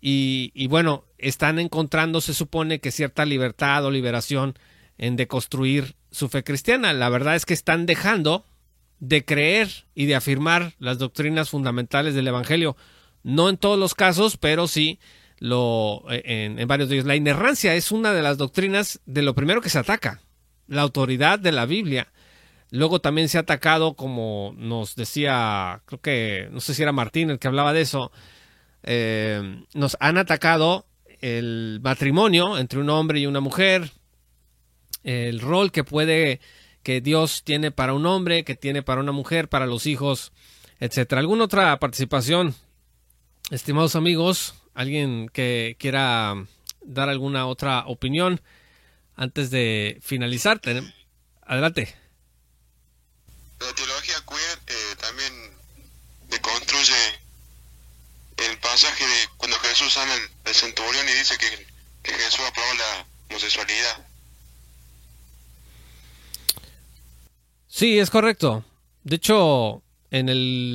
y, 0.00 0.66
bueno, 0.68 1.04
están 1.18 1.58
encontrando, 1.58 2.20
se 2.20 2.34
supone 2.34 2.80
que 2.80 2.92
cierta 2.92 3.24
libertad 3.24 3.84
o 3.84 3.90
liberación 3.90 4.54
en 4.98 5.16
deconstruir 5.16 5.96
su 6.10 6.28
fe 6.28 6.44
cristiana. 6.44 6.92
La 6.92 7.08
verdad 7.08 7.34
es 7.34 7.46
que 7.46 7.54
están 7.54 7.86
dejando 7.86 8.46
de 9.00 9.24
creer 9.24 9.68
y 9.94 10.06
de 10.06 10.14
afirmar 10.14 10.74
las 10.78 10.98
doctrinas 10.98 11.50
fundamentales 11.50 12.14
del 12.14 12.28
Evangelio. 12.28 12.76
No 13.22 13.48
en 13.48 13.56
todos 13.56 13.78
los 13.78 13.94
casos, 13.94 14.36
pero 14.36 14.68
sí 14.68 15.00
lo, 15.38 16.04
en, 16.08 16.58
en 16.58 16.68
varios 16.68 16.88
de 16.88 16.96
ellos. 16.96 17.06
La 17.06 17.16
inerrancia 17.16 17.74
es 17.74 17.90
una 17.90 18.12
de 18.12 18.22
las 18.22 18.38
doctrinas 18.38 19.00
de 19.06 19.22
lo 19.22 19.34
primero 19.34 19.60
que 19.60 19.70
se 19.70 19.78
ataca, 19.78 20.20
la 20.68 20.82
autoridad 20.82 21.38
de 21.38 21.52
la 21.52 21.66
Biblia. 21.66 22.12
Luego 22.70 23.00
también 23.00 23.28
se 23.28 23.38
ha 23.38 23.42
atacado, 23.42 23.94
como 23.94 24.54
nos 24.56 24.96
decía, 24.96 25.82
creo 25.86 26.00
que, 26.00 26.48
no 26.52 26.60
sé 26.60 26.74
si 26.74 26.82
era 26.82 26.92
Martín 26.92 27.30
el 27.30 27.38
que 27.38 27.48
hablaba 27.48 27.72
de 27.72 27.82
eso, 27.82 28.10
eh, 28.86 29.64
nos 29.74 29.96
han 30.00 30.16
atacado 30.16 30.86
el 31.20 31.80
matrimonio 31.82 32.56
entre 32.56 32.78
un 32.78 32.88
hombre 32.88 33.18
y 33.18 33.26
una 33.26 33.40
mujer, 33.40 33.90
el 35.02 35.40
rol 35.40 35.72
que 35.72 35.84
puede 35.84 36.40
que 36.82 37.00
Dios 37.00 37.42
tiene 37.42 37.72
para 37.72 37.94
un 37.94 38.06
hombre, 38.06 38.44
que 38.44 38.54
tiene 38.54 38.82
para 38.82 39.00
una 39.00 39.10
mujer, 39.10 39.48
para 39.48 39.66
los 39.66 39.86
hijos, 39.86 40.32
etcétera. 40.78 41.20
¿Alguna 41.20 41.44
otra 41.44 41.76
participación, 41.80 42.54
estimados 43.50 43.96
amigos? 43.96 44.54
¿Alguien 44.72 45.28
que 45.28 45.76
quiera 45.80 46.34
dar 46.82 47.08
alguna 47.08 47.46
otra 47.46 47.84
opinión 47.86 48.40
antes 49.16 49.50
de 49.50 49.98
finalizar? 50.00 50.60
Adelante. 51.42 51.94
La 53.58 53.72
teología 53.74 54.14
queer 54.28 54.58
eh, 54.68 54.96
también 55.00 55.32
deconstruye 56.28 57.25
el 58.36 58.58
pasaje 58.58 59.06
de 59.06 59.28
cuando 59.36 59.58
Jesús 59.60 59.92
sana 59.92 60.14
el 60.44 60.54
centurión 60.54 61.08
y 61.08 61.12
dice 61.12 61.36
que, 61.38 61.66
que 62.02 62.12
Jesús 62.12 62.40
aprobó 62.46 62.74
la 62.74 63.06
homosexualidad. 63.30 64.06
Sí, 67.68 67.98
es 67.98 68.10
correcto. 68.10 68.64
De 69.04 69.16
hecho, 69.16 69.82
en 70.10 70.28
el 70.28 70.74